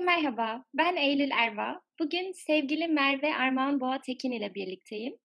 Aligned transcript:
Herkese 0.00 0.22
merhaba, 0.22 0.64
ben 0.74 0.96
Eylül 0.96 1.30
Erva. 1.30 1.80
Bugün 1.98 2.32
sevgili 2.32 2.88
Merve 2.88 3.34
Armağan 3.34 3.80
Boğatekin 3.80 4.32
ile 4.32 4.54
birlikteyim. 4.54 5.16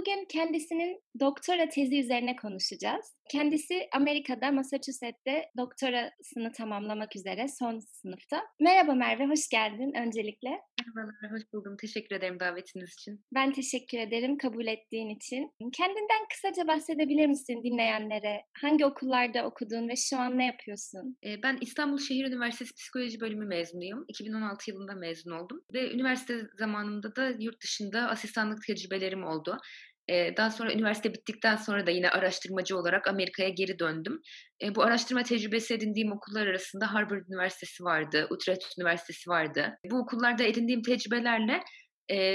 Bugün 0.00 0.24
kendisinin 0.28 1.00
doktora 1.20 1.68
tezi 1.68 2.00
üzerine 2.00 2.36
konuşacağız. 2.36 3.16
Kendisi 3.32 3.88
Amerika'da, 3.92 4.52
Massachusetts'te 4.52 5.44
doktorasını 5.56 6.52
tamamlamak 6.52 7.16
üzere 7.16 7.46
son 7.58 7.78
sınıfta. 7.78 8.42
Merhaba 8.60 8.94
Merve, 8.94 9.26
hoş 9.26 9.48
geldin 9.48 9.92
öncelikle. 9.94 10.50
Merhabalar, 10.94 11.32
hoş 11.32 11.42
buldum. 11.52 11.76
Teşekkür 11.80 12.16
ederim 12.16 12.40
davetiniz 12.40 12.92
için. 12.92 13.24
Ben 13.34 13.52
teşekkür 13.52 13.98
ederim 13.98 14.38
kabul 14.38 14.66
ettiğin 14.66 15.16
için. 15.16 15.50
Kendinden 15.72 16.22
kısaca 16.32 16.68
bahsedebilir 16.68 17.26
misin 17.26 17.62
dinleyenlere? 17.64 18.42
Hangi 18.62 18.84
okullarda 18.86 19.46
okudun 19.46 19.88
ve 19.88 19.96
şu 19.96 20.18
an 20.18 20.38
ne 20.38 20.46
yapıyorsun? 20.46 21.16
Ben 21.42 21.58
İstanbul 21.60 21.98
Şehir 21.98 22.26
Üniversitesi 22.26 22.74
Psikoloji 22.74 23.20
Bölümü 23.20 23.46
mezunuyum. 23.46 24.04
2016 24.08 24.70
yılında 24.70 24.94
mezun 24.94 25.30
oldum. 25.30 25.64
Ve 25.74 25.92
üniversite 25.92 26.34
zamanında 26.58 27.16
da 27.16 27.30
yurt 27.38 27.62
dışında 27.62 28.08
asistanlık 28.08 28.66
tecrübelerim 28.66 29.24
oldu. 29.24 29.58
Daha 30.10 30.50
sonra 30.50 30.72
üniversite 30.72 31.14
bittikten 31.14 31.56
sonra 31.56 31.86
da 31.86 31.90
yine 31.90 32.10
araştırmacı 32.10 32.76
olarak 32.78 33.08
Amerika'ya 33.08 33.48
geri 33.48 33.78
döndüm. 33.78 34.20
Bu 34.74 34.82
araştırma 34.82 35.22
tecrübesi 35.22 35.74
edindiğim 35.74 36.12
okullar 36.12 36.46
arasında 36.46 36.94
Harvard 36.94 37.26
Üniversitesi 37.28 37.84
vardı, 37.84 38.26
Utrecht 38.30 38.78
Üniversitesi 38.78 39.30
vardı. 39.30 39.76
Bu 39.90 39.98
okullarda 39.98 40.44
edindiğim 40.44 40.82
tecrübelerle 40.82 41.60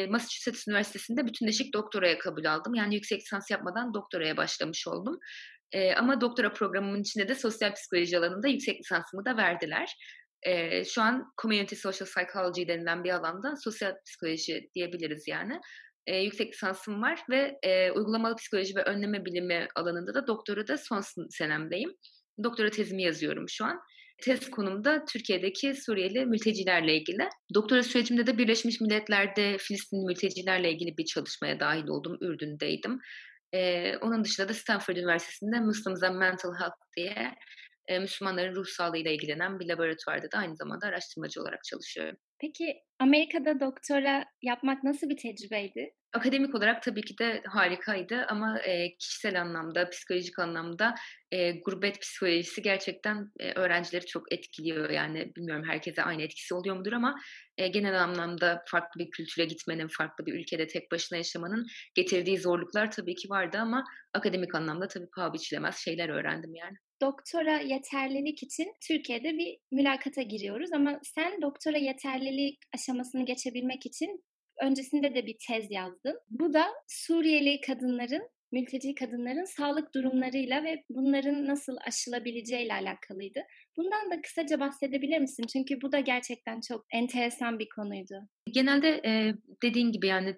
Massachusetts 0.10 0.68
Üniversitesi'nde 0.68 1.26
bütünleşik 1.26 1.74
doktoraya 1.74 2.20
kabul 2.20 2.46
aldım. 2.46 2.74
Yani 2.76 2.96
yüksek 2.96 3.22
lisans 3.22 3.52
yapmadan 3.52 3.94
doktoraya 3.94 4.38
başlamış 4.38 4.88
oldum. 4.88 5.20
Ama 5.98 6.22
doktora 6.22 6.54
programımın 6.54 7.02
içinde 7.02 7.28
de 7.28 7.36
sosyal 7.36 7.74
psikoloji 7.74 8.18
alanında 8.18 8.48
yüksek 8.48 8.80
lisansımı 8.80 9.26
da 9.26 9.38
verdiler. 9.38 9.96
Şu 10.86 11.02
an 11.02 11.34
Community 11.42 11.76
Social 11.76 12.08
Psychology 12.08 12.68
denilen 12.68 13.04
bir 13.04 13.10
alanda 13.10 13.56
sosyal 13.56 13.94
psikoloji 14.06 14.70
diyebiliriz 14.76 15.28
yani 15.28 15.60
e, 16.08 16.18
yüksek 16.18 16.54
lisansım 16.54 17.02
var 17.02 17.20
ve 17.30 17.60
e, 17.64 17.92
uygulamalı 17.92 18.36
psikoloji 18.36 18.76
ve 18.76 18.84
önleme 18.84 19.26
bilimi 19.26 19.68
alanında 19.76 20.14
da 20.14 20.28
doktora 20.28 20.68
da 20.68 20.78
son 20.78 21.02
senemdeyim. 21.30 21.94
Doktora 22.44 22.70
tezimi 22.70 23.04
yazıyorum 23.04 23.46
şu 23.50 23.66
an. 23.66 23.80
Tez 24.22 24.50
konumda 24.52 25.06
Türkiye'deki 25.06 25.74
Suriyeli 25.76 26.26
mültecilerle 26.26 26.96
ilgili. 26.96 27.30
Doktora 27.54 27.84
sürecimde 27.84 28.28
de 28.28 28.38
Birleşmiş 28.38 28.82
Milletler'de 28.82 29.58
Filistinli 29.58 30.06
mültecilerle 30.06 30.72
ilgili 30.72 30.98
bir 30.98 31.06
çalışmaya 31.06 31.60
dahil 31.60 31.88
oldum. 31.88 32.18
Ürdün'deydim. 32.22 33.00
Ee, 33.54 33.98
onun 33.98 34.24
dışında 34.24 34.50
da 34.50 34.54
Stanford 34.54 34.96
Üniversitesi'nde 34.96 35.60
Muslims 35.60 36.04
and 36.04 36.16
Mental 36.16 36.54
Health 36.60 36.78
diye 36.98 37.36
e, 37.92 38.00
Müslümanların 38.00 38.56
ruh 38.56 38.66
sağlığıyla 38.66 39.12
ilgilenen 39.12 39.60
bir 39.60 39.68
laboratuvarda 39.68 40.32
da 40.32 40.38
aynı 40.38 40.56
zamanda 40.56 40.88
araştırmacı 40.88 41.42
olarak 41.42 41.64
çalışıyorum. 41.64 42.18
Peki 42.42 42.76
Amerika'da 43.00 43.60
doktora 43.60 44.26
yapmak 44.42 44.84
nasıl 44.84 45.10
bir 45.10 45.18
tecrübeydi? 45.18 45.94
Akademik 46.14 46.56
olarak 46.56 46.84
tabii 46.84 47.02
ki 47.02 47.18
de 47.18 47.42
harikaydı 47.48 48.26
ama 48.30 48.60
e, 48.60 48.98
kişisel 48.98 49.42
anlamda, 49.42 49.90
psikolojik 49.90 50.40
anlamda 50.40 50.96
e, 51.32 51.52
gurbet 51.52 52.02
psikolojisi 52.02 52.62
gerçekten 52.62 53.32
e, 53.40 53.52
öğrencileri 53.52 54.06
çok 54.06 54.34
etkiliyor. 54.34 54.90
Yani 54.90 55.32
bilmiyorum 55.36 55.66
herkese 55.68 56.04
aynı 56.04 56.22
etkisi 56.22 56.54
oluyor 56.54 56.76
mudur 56.76 56.92
ama 56.94 57.16
e, 57.58 57.68
genel 57.68 58.04
anlamda 58.04 58.64
farklı 58.68 59.00
bir 59.00 59.10
kültüre 59.12 59.46
gitmenin, 59.46 59.88
farklı 59.98 60.26
bir 60.26 60.34
ülkede 60.34 60.68
tek 60.68 60.92
başına 60.92 61.18
yaşamanın 61.18 61.66
getirdiği 61.96 62.38
zorluklar 62.38 62.92
tabii 62.92 63.16
ki 63.16 63.30
vardı 63.30 63.58
ama 63.62 63.84
akademik 64.14 64.56
anlamda 64.56 64.88
tabii 64.88 65.10
paha 65.16 65.34
biçilemez 65.34 65.78
şeyler 65.78 66.10
öğrendim 66.10 66.56
yani 66.56 66.78
doktora 67.02 67.60
yeterlilik 67.60 68.44
için 68.44 68.74
Türkiye'de 68.88 69.38
bir 69.38 69.58
mülakata 69.72 70.22
giriyoruz 70.22 70.74
ama 70.74 71.00
sen 71.04 71.42
doktora 71.42 71.78
yeterlilik 71.78 72.60
aşamasını 72.76 73.26
geçebilmek 73.26 73.86
için 73.86 74.24
öncesinde 74.62 75.16
de 75.16 75.26
bir 75.26 75.36
tez 75.48 75.72
yazdın. 75.72 76.20
Bu 76.30 76.54
da 76.54 76.68
Suriyeli 76.88 77.62
kadınların 77.62 78.30
mülteci 78.52 78.96
kadınların 78.96 79.46
sağlık 79.46 79.96
durumlarıyla 79.96 80.64
ve 80.64 80.84
bunların 80.90 81.48
nasıl 81.48 81.78
aşılabileceğiyle 81.88 82.74
alakalıydı. 82.74 83.40
Bundan 83.78 84.12
da 84.12 84.22
kısaca 84.22 84.60
bahsedebilir 84.60 85.20
misin? 85.20 85.46
Çünkü 85.54 85.82
bu 85.82 85.92
da 85.92 86.00
gerçekten 86.00 86.60
çok 86.68 86.86
enteresan 86.94 87.60
bir 87.60 87.68
konuydu. 87.76 88.16
Genelde 88.52 89.02
dediğin 89.64 89.92
gibi 89.92 90.08
yani 90.08 90.36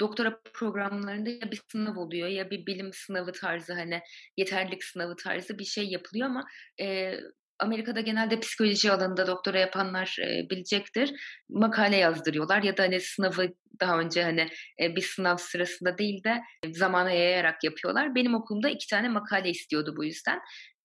doktora 0.00 0.40
programlarında 0.54 1.30
ya 1.30 1.50
bir 1.50 1.60
sınav 1.72 1.96
oluyor 1.96 2.28
ya 2.28 2.50
bir 2.50 2.66
bilim 2.66 2.90
sınavı 2.92 3.32
tarzı 3.32 3.72
hani 3.72 4.00
yeterlilik 4.36 4.84
sınavı 4.84 5.16
tarzı 5.16 5.58
bir 5.58 5.64
şey 5.64 5.84
yapılıyor 5.84 6.26
ama 6.26 6.44
e, 6.80 7.14
Amerika'da 7.58 8.00
genelde 8.00 8.40
psikoloji 8.40 8.92
alanında 8.92 9.26
doktora 9.26 9.58
yapanlar 9.58 10.16
e, 10.20 10.50
bilecektir. 10.50 11.12
Makale 11.48 11.96
yazdırıyorlar 11.96 12.62
ya 12.62 12.76
da 12.76 12.82
hani 12.82 13.00
sınavı 13.00 13.48
daha 13.80 13.98
önce 13.98 14.22
hani 14.22 14.48
e, 14.82 14.96
bir 14.96 15.02
sınav 15.02 15.36
sırasında 15.36 15.98
değil 15.98 16.24
de 16.24 16.40
zamana 16.72 17.10
yayarak 17.10 17.64
yapıyorlar. 17.64 18.14
Benim 18.14 18.34
okulumda 18.34 18.68
iki 18.68 18.86
tane 18.86 19.08
makale 19.08 19.50
istiyordu 19.50 19.94
bu 19.96 20.04
yüzden. 20.04 20.40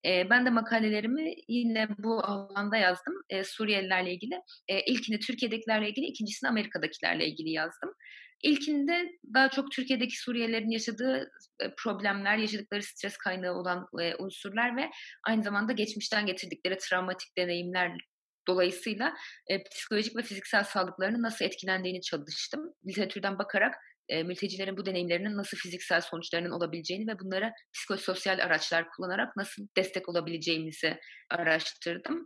E, 0.06 0.30
ben 0.30 0.46
de 0.46 0.50
makalelerimi 0.50 1.34
yine 1.47 1.88
bu 1.97 2.20
alanda 2.24 2.78
yazdım. 2.78 3.14
E, 3.30 3.44
Suriyelilerle 3.44 4.14
ilgili. 4.14 4.36
E, 4.68 4.81
ilkini 4.81 5.20
Türkiye'dekilerle 5.20 5.90
ilgili, 5.90 6.06
ikincisini 6.06 6.50
Amerika'dakilerle 6.50 7.28
ilgili 7.28 7.50
yazdım. 7.50 7.94
İlkinde 8.44 9.11
daha 9.33 9.50
çok 9.50 9.72
Türkiye'deki 9.72 10.19
Suriyelilerin 10.19 10.72
yaşadığı 10.72 11.31
problemler, 11.77 12.38
yaşadıkları 12.38 12.83
stres 12.83 13.17
kaynağı 13.17 13.53
olan 13.53 13.88
unsurlar 14.19 14.77
ve 14.77 14.89
aynı 15.27 15.44
zamanda 15.44 15.73
geçmişten 15.73 16.25
getirdikleri 16.25 16.78
travmatik 16.78 17.38
deneyimler 17.38 17.91
dolayısıyla 18.47 19.13
e, 19.47 19.63
psikolojik 19.63 20.16
ve 20.16 20.22
fiziksel 20.22 20.63
sağlıklarının 20.63 21.23
nasıl 21.23 21.45
etkilendiğini 21.45 22.01
çalıştım. 22.01 22.73
Literatürden 22.88 23.39
bakarak 23.39 23.75
e, 24.09 24.23
mültecilerin 24.23 24.78
bu 24.78 24.85
deneyimlerinin 24.85 25.38
nasıl 25.38 25.57
fiziksel 25.57 26.01
sonuçlarının 26.01 26.51
olabileceğini 26.51 27.11
ve 27.11 27.19
bunlara 27.19 27.51
psikososyal 27.73 28.39
araçlar 28.39 28.85
kullanarak 28.89 29.38
nasıl 29.38 29.67
destek 29.78 30.09
olabileceğimizi 30.09 30.99
araştırdım. 31.29 32.25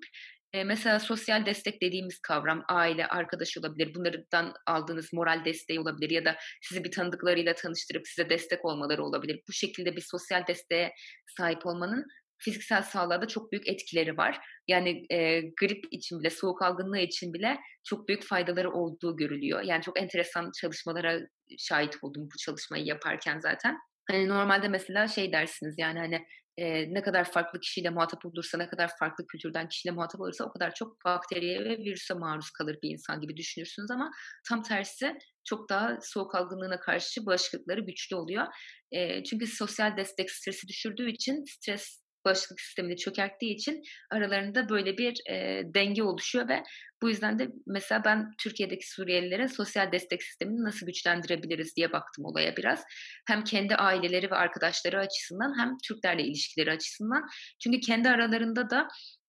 Mesela 0.66 1.00
sosyal 1.00 1.46
destek 1.46 1.82
dediğimiz 1.82 2.20
kavram 2.20 2.64
aile, 2.68 3.08
arkadaş 3.08 3.58
olabilir. 3.58 3.96
Bunlardan 3.96 4.54
aldığınız 4.68 5.14
moral 5.14 5.46
desteği 5.46 5.80
olabilir 5.80 6.10
ya 6.10 6.26
da 6.26 6.36
sizi 6.62 6.84
bir 6.84 6.92
tanıdıklarıyla 6.92 7.56
tanıştırıp 7.56 8.08
size 8.08 8.30
destek 8.30 8.66
olmaları 8.66 9.04
olabilir. 9.04 9.42
Bu 9.48 9.54
şekilde 9.54 9.96
bir 9.96 10.04
sosyal 10.12 10.48
desteğe 10.48 10.94
sahip 11.38 11.66
olmanın 11.66 12.06
fiziksel 12.38 12.82
sağlığa 12.82 13.22
da 13.22 13.28
çok 13.28 13.52
büyük 13.52 13.68
etkileri 13.68 14.18
var. 14.18 14.40
Yani 14.68 15.06
e, 15.10 15.42
grip 15.42 15.86
için 15.92 16.20
bile, 16.20 16.30
soğuk 16.30 16.62
algınlığı 16.62 17.00
için 17.00 17.34
bile 17.34 17.58
çok 17.84 18.08
büyük 18.08 18.24
faydaları 18.24 18.72
olduğu 18.72 19.18
görülüyor. 19.18 19.62
Yani 19.62 19.82
çok 19.82 20.02
enteresan 20.02 20.52
çalışmalara 20.62 21.20
şahit 21.58 21.98
oldum 22.02 22.24
bu 22.34 22.38
çalışmayı 22.38 22.86
yaparken 22.86 23.40
zaten. 23.40 23.78
Hani 24.12 24.28
normalde 24.28 24.68
mesela 24.68 25.08
şey 25.08 25.32
dersiniz 25.32 25.76
yani 25.78 26.00
hani 26.00 26.26
e, 26.58 26.94
ne 26.94 27.02
kadar 27.02 27.32
farklı 27.32 27.60
kişiyle 27.60 27.90
muhatap 27.90 28.26
olursa, 28.26 28.58
ne 28.58 28.70
kadar 28.70 28.92
farklı 29.00 29.28
kültürden 29.28 29.68
kişiyle 29.68 29.94
muhatap 29.96 30.22
olursa 30.22 30.46
o 30.46 30.52
kadar 30.52 30.74
çok 30.74 31.06
bakteriye 31.06 31.66
ve 31.66 31.78
virüse 31.78 32.14
maruz 32.14 32.50
kalır 32.52 32.78
bir 32.84 32.90
insan 32.90 33.22
gibi 33.22 33.38
düşünürsünüz 33.38 33.92
ama 33.92 34.12
tam 34.50 34.64
tersi 34.64 35.18
çok 35.44 35.70
daha 35.70 35.98
soğuk 36.02 36.36
algınlığına 36.36 36.80
karşı 36.80 37.26
bağışıklıkları 37.26 37.82
güçlü 37.82 38.16
oluyor. 38.16 38.46
E, 38.92 39.24
çünkü 39.24 39.48
sosyal 39.48 39.98
destek 39.98 40.32
stresi 40.32 40.68
düşürdüğü 40.68 41.12
için 41.12 41.44
stres 41.48 42.03
bağışıklık 42.26 42.62
sistemini 42.62 42.98
çökerttiği 42.98 43.54
için 43.56 43.84
aralarında 44.12 44.70
böyle 44.70 44.98
bir 44.98 45.22
e, 45.30 45.64
denge 45.74 46.04
oluşuyor 46.04 46.48
ve 46.48 46.64
bu 47.02 47.10
yüzden 47.10 47.40
de 47.40 47.48
mesela 47.68 48.04
ben 48.06 48.32
Türkiye'deki 48.38 48.90
Suriyelilere 48.90 49.48
sosyal 49.48 49.92
destek 49.92 50.24
sistemini 50.24 50.64
nasıl 50.64 50.86
güçlendirebiliriz 50.86 51.76
diye 51.76 51.92
baktım 51.92 52.26
olaya 52.26 52.58
biraz. 52.58 52.84
Hem 53.28 53.44
kendi 53.44 53.76
aileleri 53.76 54.32
ve 54.32 54.36
arkadaşları 54.36 55.00
açısından 55.00 55.60
hem 55.60 55.78
Türklerle 55.88 56.24
ilişkileri 56.24 56.72
açısından. 56.72 57.28
Çünkü 57.60 57.80
kendi 57.80 58.10
aralarında 58.10 58.70
da 58.70 58.88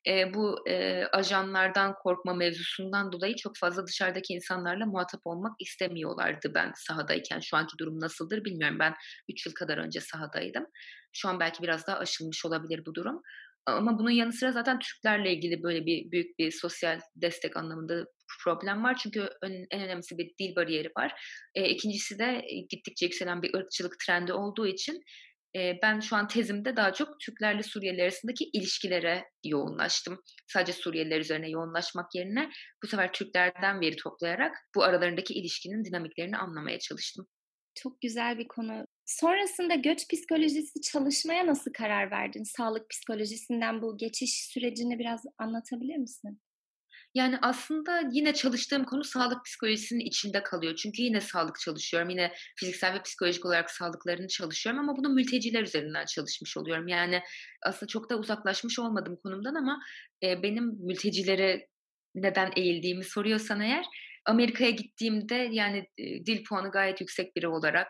e, 0.09 0.35
bu 0.35 0.69
e, 0.69 1.05
ajanlardan 1.13 1.95
korkma 2.03 2.35
mevzusundan 2.35 3.13
dolayı 3.13 3.37
çok 3.37 3.57
fazla 3.57 3.87
dışarıdaki 3.87 4.33
insanlarla 4.33 4.87
muhatap 4.87 5.21
olmak 5.25 5.53
istemiyorlardı 5.61 6.55
ben 6.55 6.73
sahadayken. 6.77 7.41
Şu 7.41 7.57
anki 7.57 7.79
durum 7.79 8.01
nasıldır 8.01 8.45
bilmiyorum. 8.45 8.79
Ben 8.79 8.95
3 9.29 9.47
yıl 9.47 9.55
kadar 9.55 9.79
önce 9.79 10.01
sahadaydım. 10.01 10.67
Şu 11.13 11.29
an 11.29 11.41
belki 11.41 11.63
biraz 11.63 11.87
daha 11.87 11.99
aşılmış 11.99 12.47
olabilir 12.47 12.87
bu 12.87 12.95
durum. 12.95 13.23
Ama 13.67 13.99
bunun 13.99 14.11
yanı 14.11 14.33
sıra 14.33 14.53
zaten 14.53 14.79
Türklerle 14.79 15.33
ilgili 15.33 15.63
böyle 15.63 15.87
bir 15.87 16.11
büyük 16.11 16.39
bir 16.39 16.51
sosyal 16.51 17.01
destek 17.17 17.57
anlamında 17.57 18.05
problem 18.45 18.85
var. 18.85 18.97
Çünkü 18.97 19.29
en, 19.43 19.67
en 19.71 19.83
önemlisi 19.83 20.19
bir 20.19 20.35
dil 20.39 20.57
bariyeri 20.57 20.91
var. 20.99 21.13
E, 21.55 21.69
ikincisi 21.69 22.19
de 22.19 22.43
gittikçe 22.71 23.07
yükselen 23.07 23.43
bir 23.43 23.55
ırkçılık 23.55 23.97
trendi 24.07 24.33
olduğu 24.33 24.67
için 24.67 25.03
ben 25.55 26.01
şu 26.01 26.17
an 26.17 26.29
tezimde 26.29 26.77
daha 26.77 26.93
çok 26.93 27.21
Türklerle 27.21 27.63
Suriyeliler 27.63 28.03
arasındaki 28.03 28.45
ilişkilere 28.45 29.25
yoğunlaştım. 29.45 30.21
Sadece 30.47 30.73
Suriyeliler 30.73 31.21
üzerine 31.21 31.51
yoğunlaşmak 31.51 32.15
yerine 32.15 32.51
bu 32.83 32.87
sefer 32.87 33.13
Türklerden 33.13 33.81
veri 33.81 33.97
toplayarak 33.97 34.57
bu 34.75 34.83
aralarındaki 34.83 35.35
ilişkinin 35.35 35.85
dinamiklerini 35.85 36.37
anlamaya 36.37 36.79
çalıştım. 36.79 37.27
Çok 37.75 38.01
güzel 38.01 38.39
bir 38.39 38.49
konu. 38.49 38.87
Sonrasında 39.07 39.75
göç 39.75 40.09
psikolojisi 40.09 40.81
çalışmaya 40.81 41.47
nasıl 41.47 41.73
karar 41.73 42.11
verdin? 42.11 42.43
Sağlık 42.43 42.91
psikolojisinden 42.91 43.83
bu 43.83 43.97
geçiş 43.97 44.49
sürecini 44.53 44.99
biraz 44.99 45.25
anlatabilir 45.39 45.97
misin? 45.97 46.41
Yani, 47.15 47.39
aslında 47.43 48.03
yine 48.13 48.35
çalıştığım 48.35 48.85
konu 48.85 49.05
sağlık 49.05 49.45
psikolojisinin 49.45 50.01
içinde 50.01 50.43
kalıyor. 50.43 50.75
Çünkü 50.77 51.03
yine 51.03 51.21
sağlık 51.21 51.61
çalışıyorum. 51.61 52.11
Yine 52.11 52.33
fiziksel 52.57 52.95
ve 52.95 53.03
psikolojik 53.03 53.47
olarak 53.47 53.71
sağlıklarını 53.71 54.29
çalışıyorum 54.29 54.81
ama 54.81 54.97
bunu 54.97 55.09
mülteciler 55.09 55.63
üzerinden 55.63 56.05
çalışmış 56.07 56.57
oluyorum. 56.57 56.89
Yani, 56.89 57.23
aslında 57.67 57.87
çok 57.91 58.11
da 58.11 58.19
uzaklaşmış 58.19 58.79
olmadım 58.79 59.17
konumdan 59.23 59.55
ama, 59.55 59.79
eee, 60.23 60.41
benim 60.43 60.65
mültecilere 60.87 61.67
neden 62.15 62.53
eğildiğimi 62.57 63.05
soruyorsan 63.05 63.61
eğer, 63.61 63.85
Amerika'ya 64.27 64.71
gittiğimde, 64.71 65.35
yani, 65.53 65.87
eee, 65.99 66.27
dil 66.27 66.45
puanı 66.45 66.71
gayet 66.71 67.01
yüksek 67.01 67.37
biri 67.37 67.49
olarak, 67.49 67.89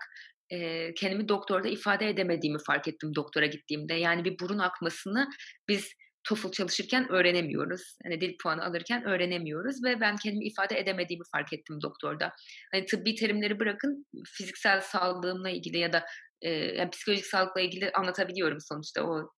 eee, 0.51 0.93
kendimi 0.97 1.29
doktorda 1.29 1.69
ifade 1.69 2.09
edemediğimi 2.09 2.59
fark 2.67 2.89
ettim 2.89 3.15
doktora 3.15 3.47
gittiğimde. 3.47 3.95
Yani, 3.95 4.25
bir 4.25 4.39
burun 4.39 4.59
akmasını 4.59 5.29
biz 5.69 5.89
TOEFL 6.25 6.51
çalışırken 6.51 7.13
öğrenemiyoruz. 7.13 7.99
Hani 8.05 8.21
dil 8.21 8.37
puanı 8.43 8.65
alırken 8.65 9.05
öğrenemiyoruz 9.05 9.85
ve 9.85 10.01
ben 10.01 10.17
kendimi 10.17 10.47
ifade 10.47 10.79
edemediğimi 10.79 11.25
fark 11.33 11.53
ettim 11.53 11.83
doktorda. 11.83 12.33
Hani 12.73 12.87
tıbbi 12.87 13.15
terimleri 13.15 13.59
bırakın 13.59 14.07
fiziksel 14.27 14.81
sağlığımla 14.81 15.51
ilgili 15.51 15.79
ya 15.79 15.93
da 15.93 16.05
e, 16.43 16.51
yani 16.51 16.91
psikolojik 16.91 17.27
sağlıkla 17.27 17.61
ilgili 17.61 17.91
anlatabiliyorum 17.91 18.59
sonuçta 18.61 19.03
o 19.03 19.31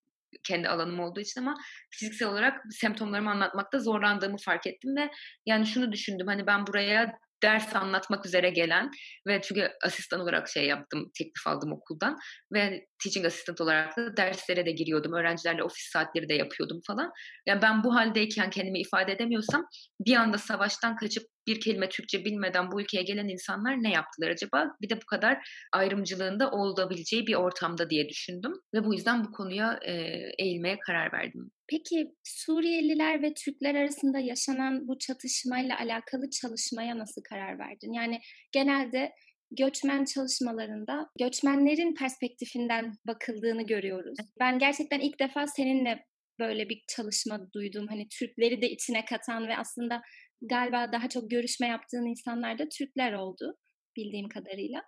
kendi 0.44 0.68
alanım 0.68 1.00
olduğu 1.00 1.20
için 1.20 1.40
ama 1.40 1.54
fiziksel 1.90 2.28
olarak 2.28 2.60
semptomlarımı 2.70 3.30
anlatmakta 3.30 3.78
zorlandığımı 3.78 4.36
fark 4.44 4.66
ettim 4.66 4.96
ve 4.96 5.10
yani 5.46 5.66
şunu 5.66 5.92
düşündüm 5.92 6.26
hani 6.26 6.46
ben 6.46 6.66
buraya 6.66 7.18
ders 7.42 7.76
anlatmak 7.76 8.26
üzere 8.26 8.50
gelen 8.50 8.90
ve 9.26 9.40
çünkü 9.42 9.70
asistan 9.84 10.20
olarak 10.20 10.48
şey 10.48 10.66
yaptım, 10.66 11.10
teklif 11.18 11.46
aldım 11.46 11.72
okuldan 11.72 12.16
ve 12.52 12.86
teaching 13.02 13.26
assistant 13.26 13.60
olarak 13.60 13.96
da 13.96 14.16
derslere 14.16 14.66
de 14.66 14.70
giriyordum. 14.70 15.12
Öğrencilerle 15.12 15.62
ofis 15.62 15.90
saatleri 15.92 16.28
de 16.28 16.34
yapıyordum 16.34 16.80
falan. 16.86 17.10
Yani 17.46 17.62
ben 17.62 17.84
bu 17.84 17.94
haldeyken 17.94 18.50
kendimi 18.50 18.80
ifade 18.80 19.12
edemiyorsam 19.12 19.66
bir 20.06 20.16
anda 20.16 20.38
savaştan 20.38 20.96
kaçıp 20.96 21.22
bir 21.46 21.60
kelime 21.60 21.88
Türkçe 21.88 22.24
bilmeden 22.24 22.72
bu 22.72 22.80
ülkeye 22.80 23.02
gelen 23.02 23.28
insanlar 23.28 23.82
ne 23.82 23.90
yaptılar 23.90 24.30
acaba? 24.30 24.76
Bir 24.82 24.90
de 24.90 24.96
bu 24.96 25.06
kadar 25.06 25.48
ayrımcılığında 25.72 26.50
olabileceği 26.50 27.26
bir 27.26 27.34
ortamda 27.34 27.90
diye 27.90 28.08
düşündüm 28.08 28.52
ve 28.74 28.84
bu 28.84 28.94
yüzden 28.94 29.24
bu 29.24 29.32
konuya 29.32 29.78
e, 29.82 29.92
eğilmeye 30.38 30.78
karar 30.86 31.12
verdim. 31.12 31.50
Peki 31.68 32.14
Suriyeliler 32.24 33.22
ve 33.22 33.34
Türkler 33.34 33.74
arasında 33.74 34.18
yaşanan 34.18 34.88
bu 34.88 34.98
çatışmayla 34.98 35.78
alakalı 35.78 36.30
çalışmaya 36.30 36.98
nasıl 36.98 37.22
karar 37.22 37.58
verdin? 37.58 37.92
Yani 37.92 38.20
genelde 38.52 39.12
göçmen 39.50 40.04
çalışmalarında 40.04 41.08
göçmenlerin 41.18 41.94
perspektifinden 41.94 42.92
bakıldığını 43.06 43.66
görüyoruz. 43.66 44.18
Ben 44.40 44.58
gerçekten 44.58 45.00
ilk 45.00 45.20
defa 45.20 45.46
seninle 45.46 46.04
böyle 46.38 46.68
bir 46.68 46.82
çalışma 46.88 47.52
duydum. 47.52 47.86
Hani 47.88 48.08
Türkleri 48.08 48.62
de 48.62 48.70
içine 48.70 49.04
katan 49.04 49.48
ve 49.48 49.56
aslında 49.56 50.02
galiba 50.42 50.92
daha 50.92 51.08
çok 51.08 51.30
görüşme 51.30 51.66
yaptığın 51.66 52.06
insanlar 52.06 52.58
da 52.58 52.68
Türkler 52.78 53.12
oldu 53.12 53.56
bildiğim 53.96 54.28
kadarıyla. 54.28 54.82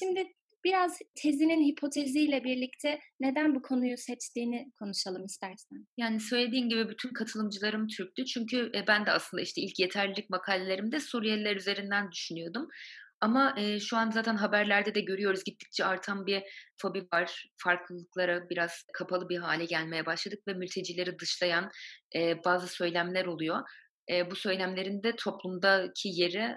Şimdi 0.00 0.26
biraz 0.64 0.98
tezinin 1.22 1.68
hipoteziyle 1.68 2.44
birlikte 2.44 2.98
neden 3.20 3.54
bu 3.54 3.62
konuyu 3.62 3.96
seçtiğini 3.96 4.72
konuşalım 4.78 5.24
istersen. 5.24 5.86
Yani 5.96 6.20
söylediğin 6.20 6.68
gibi 6.68 6.88
bütün 6.88 7.12
katılımcılarım 7.12 7.86
Türktü. 7.88 8.24
Çünkü 8.24 8.72
ben 8.88 9.06
de 9.06 9.10
aslında 9.10 9.42
işte 9.42 9.60
ilk 9.60 9.78
yeterlilik 9.78 10.30
makalelerimde 10.30 11.00
Suriyeliler 11.00 11.56
üzerinden 11.56 12.12
düşünüyordum. 12.12 12.68
Ama 13.20 13.54
e, 13.56 13.80
şu 13.80 13.96
an 13.96 14.10
zaten 14.10 14.36
haberlerde 14.36 14.94
de 14.94 15.00
görüyoruz 15.00 15.44
gittikçe 15.44 15.84
artan 15.84 16.26
bir 16.26 16.42
fobi 16.76 17.06
var. 17.12 17.44
Farklılıklara 17.56 18.50
biraz 18.50 18.84
kapalı 18.92 19.28
bir 19.28 19.38
hale 19.38 19.64
gelmeye 19.64 20.06
başladık 20.06 20.38
ve 20.48 20.54
mültecileri 20.54 21.18
dışlayan 21.18 21.70
e, 22.16 22.44
bazı 22.44 22.68
söylemler 22.68 23.26
oluyor. 23.26 23.60
E, 24.10 24.30
bu 24.30 24.36
söylemlerin 24.36 25.02
de 25.02 25.16
toplumdaki 25.16 26.08
yeri 26.08 26.56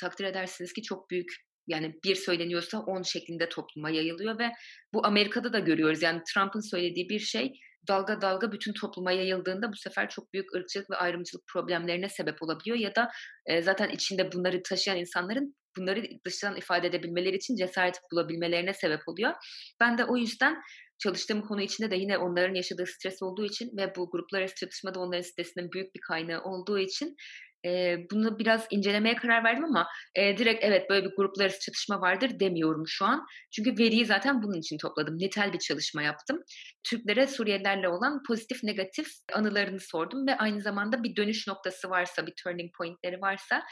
takdir 0.00 0.24
edersiniz 0.24 0.72
ki 0.72 0.82
çok 0.82 1.10
büyük. 1.10 1.28
Yani 1.66 1.94
bir 2.04 2.14
söyleniyorsa 2.14 2.78
on 2.78 3.02
şeklinde 3.02 3.48
topluma 3.48 3.90
yayılıyor 3.90 4.38
ve 4.38 4.50
bu 4.94 5.06
Amerika'da 5.06 5.52
da 5.52 5.58
görüyoruz. 5.58 6.02
Yani 6.02 6.22
Trump'ın 6.34 6.70
söylediği 6.70 7.08
bir 7.08 7.18
şey 7.18 7.52
dalga 7.88 8.20
dalga 8.20 8.52
bütün 8.52 8.72
topluma 8.72 9.12
yayıldığında 9.12 9.72
bu 9.72 9.76
sefer 9.76 10.08
çok 10.08 10.32
büyük 10.32 10.54
ırkçılık 10.54 10.90
ve 10.90 10.96
ayrımcılık 10.96 11.44
problemlerine 11.52 12.08
sebep 12.08 12.42
olabiliyor 12.42 12.76
ya 12.76 12.94
da 12.94 13.08
e, 13.46 13.62
zaten 13.62 13.88
içinde 13.88 14.32
bunları 14.32 14.62
taşıyan 14.62 14.98
insanların 14.98 15.54
bunları 15.76 16.02
dıştan 16.26 16.56
ifade 16.56 16.86
edebilmeleri 16.86 17.36
için 17.36 17.56
cesaret 17.56 18.00
bulabilmelerine 18.12 18.74
sebep 18.74 19.00
oluyor. 19.06 19.32
Ben 19.80 19.98
de 19.98 20.04
o 20.04 20.16
yüzden 20.16 20.56
çalıştığım 20.98 21.42
konu 21.42 21.62
içinde 21.62 21.90
de 21.90 21.96
yine 21.96 22.18
onların 22.18 22.54
yaşadığı 22.54 22.86
stres 22.86 23.22
olduğu 23.22 23.44
için 23.44 23.76
ve 23.76 23.92
bu 23.96 24.10
gruplar 24.10 24.40
arası 24.40 24.54
çatışma 24.54 24.90
onların 24.96 25.22
stresinin 25.22 25.72
büyük 25.72 25.94
bir 25.94 26.00
kaynağı 26.00 26.42
olduğu 26.42 26.78
için 26.78 27.16
e, 27.64 27.96
bunu 28.10 28.38
biraz 28.38 28.66
incelemeye 28.70 29.16
karar 29.16 29.44
verdim 29.44 29.64
ama 29.64 29.86
e, 30.14 30.38
direkt 30.38 30.64
evet 30.64 30.90
böyle 30.90 31.06
bir 31.06 31.16
gruplar 31.16 31.44
arası 31.44 31.60
çatışma 31.60 32.00
vardır 32.00 32.40
demiyorum 32.40 32.84
şu 32.86 33.04
an. 33.04 33.26
Çünkü 33.50 33.78
veriyi 33.78 34.06
zaten 34.06 34.42
bunun 34.42 34.58
için 34.58 34.78
topladım. 34.78 35.18
Nitel 35.18 35.52
bir 35.52 35.58
çalışma 35.58 36.02
yaptım. 36.02 36.42
Türklere 36.84 37.26
Suriyelilerle 37.26 37.88
olan 37.88 38.22
pozitif 38.28 38.64
negatif 38.64 39.06
anılarını 39.32 39.80
sordum 39.80 40.26
ve 40.26 40.36
aynı 40.36 40.60
zamanda 40.60 41.02
bir 41.02 41.16
dönüş 41.16 41.46
noktası 41.48 41.90
varsa, 41.90 42.26
bir 42.26 42.34
turning 42.44 42.70
pointleri 42.78 43.20
varsa 43.20 43.62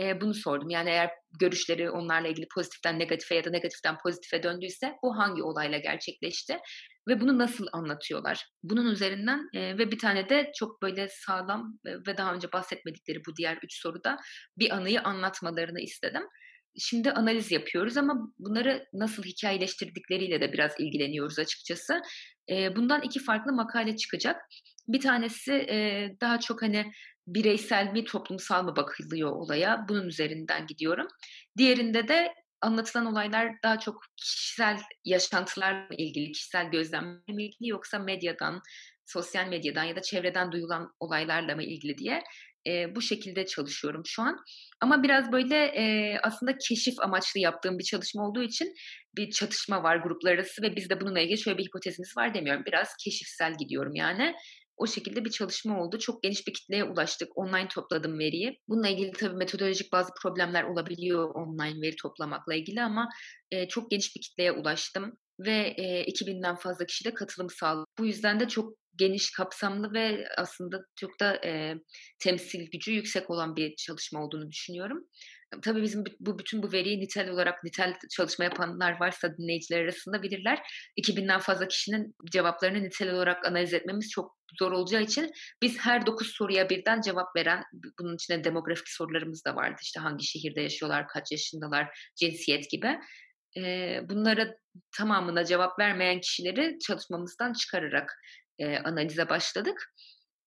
e, 0.00 0.20
bunu 0.20 0.34
sordum. 0.34 0.70
Yani 0.70 0.90
eğer 0.90 1.10
görüşleri 1.40 1.90
onlarla 1.90 2.28
ilgili 2.28 2.46
pozitiften 2.54 2.98
negatife 2.98 3.34
ya 3.34 3.44
da 3.44 3.50
negatiften 3.50 3.96
pozitife 4.02 4.42
döndüyse 4.42 4.94
bu 5.02 5.18
hangi 5.18 5.42
olayla 5.42 5.78
gerçekleşti? 5.78 6.58
Ve 7.08 7.20
bunu 7.20 7.38
nasıl 7.38 7.66
anlatıyorlar? 7.72 8.46
Bunun 8.62 8.90
üzerinden 8.90 9.48
e, 9.54 9.78
ve 9.78 9.90
bir 9.90 9.98
tane 9.98 10.28
de 10.28 10.52
çok 10.54 10.82
böyle 10.82 11.08
sağlam 11.08 11.78
ve 11.84 12.16
daha 12.16 12.34
önce 12.34 12.52
bahsetmedikleri 12.52 13.18
bu 13.28 13.36
diğer 13.36 13.58
üç 13.62 13.82
soruda 13.82 14.16
bir 14.58 14.76
anıyı 14.76 15.02
anlatmalarını 15.02 15.80
istedim. 15.80 16.22
Şimdi 16.78 17.12
analiz 17.12 17.52
yapıyoruz 17.52 17.96
ama 17.96 18.32
bunları 18.38 18.84
nasıl 18.92 19.22
hikayeleştirdikleriyle 19.22 20.40
de 20.40 20.52
biraz 20.52 20.80
ilgileniyoruz 20.80 21.38
açıkçası. 21.38 22.02
E, 22.50 22.76
bundan 22.76 23.02
iki 23.02 23.20
farklı 23.20 23.52
makale 23.52 23.96
çıkacak. 23.96 24.36
Bir 24.88 25.00
tanesi 25.00 25.52
e, 25.52 26.08
daha 26.20 26.40
çok 26.40 26.62
hani 26.62 26.92
bireysel 27.26 27.92
mi 27.92 28.04
toplumsal 28.04 28.64
mı 28.64 28.76
bakılıyor 28.76 29.30
olaya 29.30 29.86
bunun 29.88 30.08
üzerinden 30.08 30.66
gidiyorum. 30.66 31.06
Diğerinde 31.58 32.08
de 32.08 32.34
anlatılan 32.62 33.06
olaylar 33.06 33.52
daha 33.62 33.78
çok 33.78 34.04
kişisel 34.16 34.78
yaşantılarla 35.04 35.94
ilgili, 35.98 36.32
kişisel 36.32 36.70
gözlemlerle 36.70 37.32
mi 37.32 37.44
ilgili 37.44 37.68
yoksa 37.68 37.98
medyadan, 37.98 38.60
sosyal 39.06 39.46
medyadan 39.46 39.84
ya 39.84 39.96
da 39.96 40.02
çevreden 40.02 40.52
duyulan 40.52 40.92
olaylarla 41.00 41.54
mı 41.54 41.62
ilgili 41.62 41.98
diye 41.98 42.22
e, 42.66 42.94
bu 42.94 43.02
şekilde 43.02 43.46
çalışıyorum 43.46 44.02
şu 44.06 44.22
an. 44.22 44.36
Ama 44.80 45.02
biraz 45.02 45.32
böyle 45.32 45.64
e, 45.64 46.16
aslında 46.22 46.58
keşif 46.58 47.00
amaçlı 47.00 47.40
yaptığım 47.40 47.78
bir 47.78 47.84
çalışma 47.84 48.28
olduğu 48.28 48.42
için 48.42 48.74
bir 49.16 49.30
çatışma 49.30 49.82
var 49.82 49.96
gruplar 49.96 50.32
arası 50.32 50.62
ve 50.62 50.76
biz 50.76 50.90
de 50.90 51.00
bununla 51.00 51.20
ilgili 51.20 51.38
şöyle 51.38 51.58
bir 51.58 51.64
hipotezimiz 51.64 52.16
var 52.16 52.34
demiyorum. 52.34 52.62
Biraz 52.66 52.88
keşifsel 53.04 53.58
gidiyorum 53.58 53.94
yani. 53.94 54.34
O 54.82 54.86
şekilde 54.86 55.24
bir 55.24 55.30
çalışma 55.30 55.82
oldu. 55.82 55.98
Çok 55.98 56.22
geniş 56.22 56.46
bir 56.46 56.52
kitleye 56.52 56.84
ulaştık. 56.84 57.38
Online 57.38 57.68
topladım 57.68 58.18
veriyi. 58.18 58.60
Bununla 58.68 58.88
ilgili 58.88 59.12
tabii 59.12 59.36
metodolojik 59.36 59.92
bazı 59.92 60.10
problemler 60.22 60.64
olabiliyor 60.64 61.34
online 61.34 61.80
veri 61.82 61.96
toplamakla 61.96 62.54
ilgili 62.54 62.82
ama 62.82 63.08
e, 63.50 63.68
çok 63.68 63.90
geniş 63.90 64.16
bir 64.16 64.20
kitleye 64.20 64.52
ulaştım 64.52 65.12
ve 65.40 65.74
e, 65.76 66.04
2000'den 66.04 66.56
fazla 66.56 66.86
kişi 66.86 67.04
de 67.04 67.14
katılım 67.14 67.50
sağladı. 67.50 67.86
Bu 67.98 68.06
yüzden 68.06 68.40
de 68.40 68.48
çok 68.48 68.74
geniş, 68.96 69.30
kapsamlı 69.30 69.92
ve 69.92 70.28
aslında 70.38 70.84
çok 70.96 71.20
da 71.20 71.46
e, 71.46 71.74
temsil 72.18 72.70
gücü 72.72 72.92
yüksek 72.92 73.30
olan 73.30 73.56
bir 73.56 73.76
çalışma 73.76 74.24
olduğunu 74.24 74.50
düşünüyorum. 74.50 75.08
Tabii 75.62 75.82
bizim 75.82 76.04
bu 76.20 76.38
bütün 76.38 76.62
bu 76.62 76.72
veriyi 76.72 77.00
nitel 77.00 77.30
olarak 77.30 77.64
nitel 77.64 77.94
çalışma 78.10 78.44
yapanlar 78.44 79.00
varsa 79.00 79.36
dinleyiciler 79.36 79.82
arasında 79.82 80.22
bilirler. 80.22 80.62
2000'den 80.96 81.40
fazla 81.40 81.68
kişinin 81.68 82.14
cevaplarını 82.32 82.82
nitel 82.82 83.10
olarak 83.14 83.46
analiz 83.46 83.74
etmemiz 83.74 84.10
çok 84.10 84.36
zor 84.58 84.72
olacağı 84.72 85.02
için 85.02 85.32
biz 85.62 85.78
her 85.78 86.06
9 86.06 86.26
soruya 86.26 86.68
birden 86.70 87.00
cevap 87.00 87.36
veren, 87.36 87.64
bunun 88.00 88.14
içinde 88.14 88.44
demografik 88.44 88.88
sorularımız 88.88 89.44
da 89.44 89.56
vardı. 89.56 89.80
İşte 89.82 90.00
hangi 90.00 90.26
şehirde 90.26 90.60
yaşıyorlar, 90.60 91.08
kaç 91.08 91.32
yaşındalar, 91.32 92.10
cinsiyet 92.16 92.70
gibi. 92.70 92.98
Bunlara 94.10 94.54
tamamına 94.96 95.44
cevap 95.44 95.78
vermeyen 95.78 96.20
kişileri 96.20 96.78
çalışmamızdan 96.78 97.52
çıkararak 97.52 98.12
analize 98.84 99.28
başladık. 99.28 99.94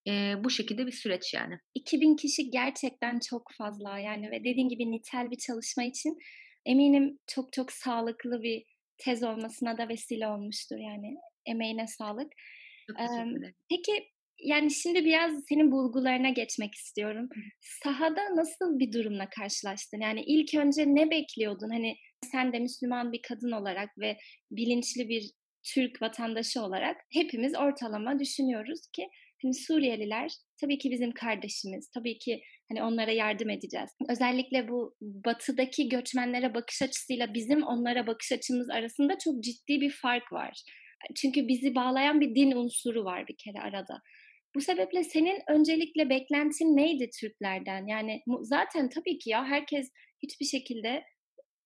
E, 0.08 0.34
bu 0.44 0.50
şekilde 0.50 0.88
bir 0.88 0.92
süreç 0.92 1.34
yani. 1.34 1.60
2000 1.76 2.16
kişi 2.16 2.50
gerçekten 2.50 3.20
çok 3.30 3.52
fazla 3.58 4.00
yani 4.00 4.32
ve 4.32 4.40
dediğin 4.40 4.70
gibi 4.70 4.92
nitel 4.92 5.32
bir 5.32 5.38
çalışma 5.38 5.84
için 5.84 6.18
eminim 6.66 7.20
çok 7.28 7.54
çok 7.54 7.72
sağlıklı 7.72 8.44
bir 8.44 8.64
tez 8.98 9.24
olmasına 9.24 9.78
da 9.78 9.90
vesile 9.90 10.28
olmuştur 10.28 10.78
yani. 10.78 11.16
Emeğine 11.46 11.88
sağlık. 11.88 12.34
Çok 12.88 12.98
teşekkürler. 12.98 13.54
Peki 13.70 14.10
yani 14.40 14.72
şimdi 14.72 15.06
biraz 15.06 15.32
senin 15.50 15.72
bulgularına 15.72 16.30
geçmek 16.30 16.76
istiyorum. 16.76 17.30
Sahada 17.84 18.36
nasıl 18.36 18.80
bir 18.80 18.94
durumla 18.94 19.30
karşılaştın? 19.30 20.02
Yani 20.02 20.24
ilk 20.26 20.56
önce 20.56 20.86
ne 20.88 21.10
bekliyordun? 21.10 21.70
Hani 21.70 21.96
sen 22.32 22.54
de 22.54 22.60
Müslüman 22.60 23.12
bir 23.12 23.22
kadın 23.22 23.52
olarak 23.52 23.90
ve 24.00 24.18
bilinçli 24.52 25.10
bir 25.10 25.32
Türk 25.74 26.02
vatandaşı 26.02 26.62
olarak 26.62 26.98
hepimiz 27.14 27.56
ortalama 27.56 28.20
düşünüyoruz 28.20 28.80
ki 28.94 29.08
Şimdi 29.46 29.58
Suriyeliler 29.58 30.32
tabii 30.62 30.78
ki 30.78 30.92
bizim 30.92 31.12
kardeşimiz. 31.12 31.90
Tabii 31.94 32.18
ki 32.18 32.42
hani 32.70 32.84
onlara 32.84 33.12
yardım 33.12 33.50
edeceğiz. 33.50 33.90
Özellikle 34.10 34.68
bu 34.68 34.96
batıdaki 35.02 35.90
göçmenlere 35.90 36.54
bakış 36.54 36.82
açısıyla 36.82 37.34
bizim 37.34 37.64
onlara 37.64 38.08
bakış 38.08 38.32
açımız 38.32 38.70
arasında 38.70 39.18
çok 39.24 39.44
ciddi 39.44 39.82
bir 39.82 39.92
fark 39.92 40.34
var. 40.34 40.64
Çünkü 41.16 41.48
bizi 41.48 41.76
bağlayan 41.76 42.22
bir 42.22 42.36
din 42.36 42.52
unsuru 42.52 43.06
var 43.06 43.28
bir 43.28 43.36
kere 43.38 43.64
arada. 43.64 44.02
Bu 44.56 44.62
sebeple 44.62 45.04
senin 45.04 45.40
öncelikle 45.50 46.10
beklentin 46.10 46.78
neydi 46.78 47.10
Türklerden? 47.20 47.88
Yani 47.88 48.22
zaten 48.42 48.90
tabii 48.90 49.18
ki 49.18 49.30
ya 49.30 49.46
herkes 49.46 49.90
hiçbir 50.24 50.46
şekilde 50.46 51.04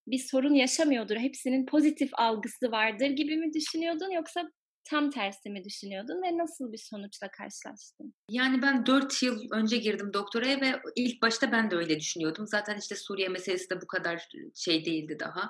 bir 0.08 0.20
sorun 0.32 0.54
yaşamıyordur. 0.54 1.18
Hepsinin 1.18 1.66
pozitif 1.66 2.10
algısı 2.14 2.72
vardır 2.72 3.10
gibi 3.10 3.38
mi 3.38 3.54
düşünüyordun 3.54 4.12
yoksa 4.12 4.50
tam 4.90 5.10
tersi 5.10 5.50
mi 5.50 5.64
düşünüyordun 5.64 6.22
ve 6.24 6.38
nasıl 6.38 6.72
bir 6.72 6.78
sonuçla 6.78 7.32
karşılaştın? 7.32 8.14
Yani 8.30 8.62
ben 8.62 8.86
4 8.86 9.24
yıl 9.24 9.52
önce 9.52 9.78
girdim 9.78 10.14
doktoraya 10.14 10.62
ve 10.62 10.82
ilk 10.96 11.22
başta 11.22 11.52
ben 11.52 11.72
de 11.72 11.76
öyle 11.76 12.00
düşünüyordum. 12.00 12.48
Zaten 12.48 12.78
işte 12.78 12.96
Suriye 12.96 13.30
meselesi 13.30 13.70
de 13.70 13.82
bu 13.82 13.88
kadar 13.88 14.28
şey 14.56 14.86
değildi 14.86 15.18
daha. 15.20 15.50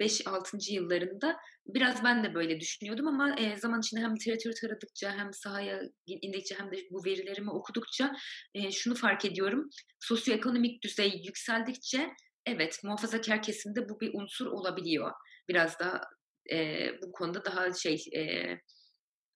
5-6. 0.00 0.72
yıllarında 0.72 1.36
biraz 1.66 2.04
ben 2.04 2.24
de 2.24 2.34
böyle 2.34 2.60
düşünüyordum 2.60 3.06
ama 3.06 3.36
e, 3.38 3.56
zaman 3.56 3.80
içinde 3.80 4.00
hem 4.00 4.16
literatür 4.16 4.52
taradıkça 4.60 5.12
hem 5.12 5.32
sahaya 5.32 5.80
indikçe 6.06 6.54
hem 6.58 6.72
de 6.72 6.76
bu 6.90 7.04
verilerimi 7.04 7.50
okudukça 7.50 8.12
e, 8.54 8.70
şunu 8.70 8.94
fark 8.94 9.24
ediyorum. 9.24 9.70
Sosyoekonomik 10.00 10.84
düzey 10.84 11.22
yükseldikçe 11.24 12.10
evet 12.46 12.80
muhafazakar 12.84 13.42
kesimde 13.42 13.88
bu 13.88 14.00
bir 14.00 14.10
unsur 14.14 14.46
olabiliyor. 14.46 15.12
Biraz 15.48 15.78
daha 15.78 16.00
e, 16.52 16.88
bu 17.02 17.12
konuda 17.12 17.44
daha 17.44 17.72
şey 17.72 18.04
e, 18.16 18.22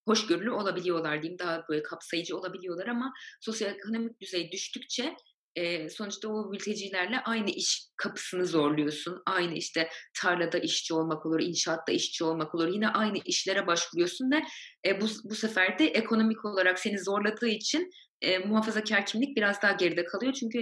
hoşgörülü 0.05 0.51
olabiliyorlar 0.51 1.23
diyeyim. 1.23 1.39
Daha 1.39 1.65
böyle 1.69 1.83
kapsayıcı 1.83 2.37
olabiliyorlar 2.37 2.87
ama 2.87 3.13
sosyoekonomik 3.41 4.21
düzey 4.21 4.53
düştükçe 4.53 5.17
e, 5.57 5.89
sonuçta 5.89 6.29
o 6.29 6.51
mültecilerle 6.51 7.21
aynı 7.21 7.51
iş 7.51 7.89
kapısını 7.97 8.47
zorluyorsun. 8.47 9.23
Aynı 9.27 9.55
işte 9.55 9.89
tarlada 10.23 10.59
işçi 10.59 10.95
olmak 10.95 11.27
olur, 11.27 11.41
inşaatta 11.41 11.93
işçi 11.93 12.25
olmak 12.25 12.55
olur. 12.55 12.69
Yine 12.69 12.89
aynı 12.89 13.19
işlere 13.25 13.67
başvuruyorsun 13.67 14.31
ve 14.31 14.43
e, 14.87 15.01
bu, 15.01 15.07
bu 15.25 15.35
sefer 15.35 15.79
de 15.79 15.87
ekonomik 15.87 16.45
olarak 16.45 16.79
seni 16.79 17.05
zorladığı 17.05 17.49
için 17.49 17.91
e, 18.21 18.39
muhafazakar 18.39 19.07
kimlik 19.07 19.37
biraz 19.37 19.63
daha 19.63 19.73
geride 19.73 20.05
kalıyor. 20.05 20.33
Çünkü 20.33 20.59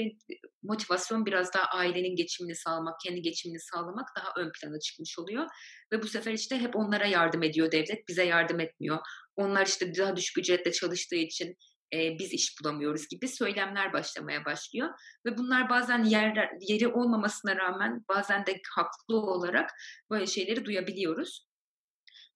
motivasyon 0.63 1.27
biraz 1.27 1.55
daha 1.55 1.65
ailenin 1.65 2.17
geçimini 2.17 2.55
sağlamak, 2.57 3.01
kendi 3.05 3.23
geçimini 3.23 3.61
sağlamak 3.61 4.09
daha 4.17 4.29
ön 4.37 4.53
plana 4.53 4.81
çıkmış 4.81 5.19
oluyor. 5.19 5.47
Ve 5.93 6.03
bu 6.03 6.07
sefer 6.07 6.33
işte 6.33 6.59
hep 6.59 6.77
onlara 6.77 7.07
yardım 7.07 7.43
ediyor 7.43 7.73
devlet, 7.73 8.09
bize 8.09 8.25
yardım 8.25 8.61
etmiyor. 8.61 8.99
Onlar 9.37 9.67
işte 9.67 9.95
daha 9.95 10.17
düşük 10.17 10.39
ücretle 10.39 10.73
çalıştığı 10.73 11.17
için 11.17 11.57
e, 11.95 12.19
biz 12.19 12.33
iş 12.33 12.55
bulamıyoruz 12.61 13.09
gibi 13.09 13.29
söylemler 13.29 13.93
başlamaya 13.93 14.45
başlıyor. 14.45 14.89
Ve 15.27 15.39
bunlar 15.39 15.71
bazen 15.71 16.05
yer, 16.05 16.51
yeri 16.61 16.89
olmamasına 16.89 17.57
rağmen 17.57 18.05
bazen 18.09 18.47
de 18.47 18.61
haklı 18.75 19.17
olarak 19.17 19.71
böyle 20.11 20.27
şeyleri 20.27 20.65
duyabiliyoruz. 20.65 21.47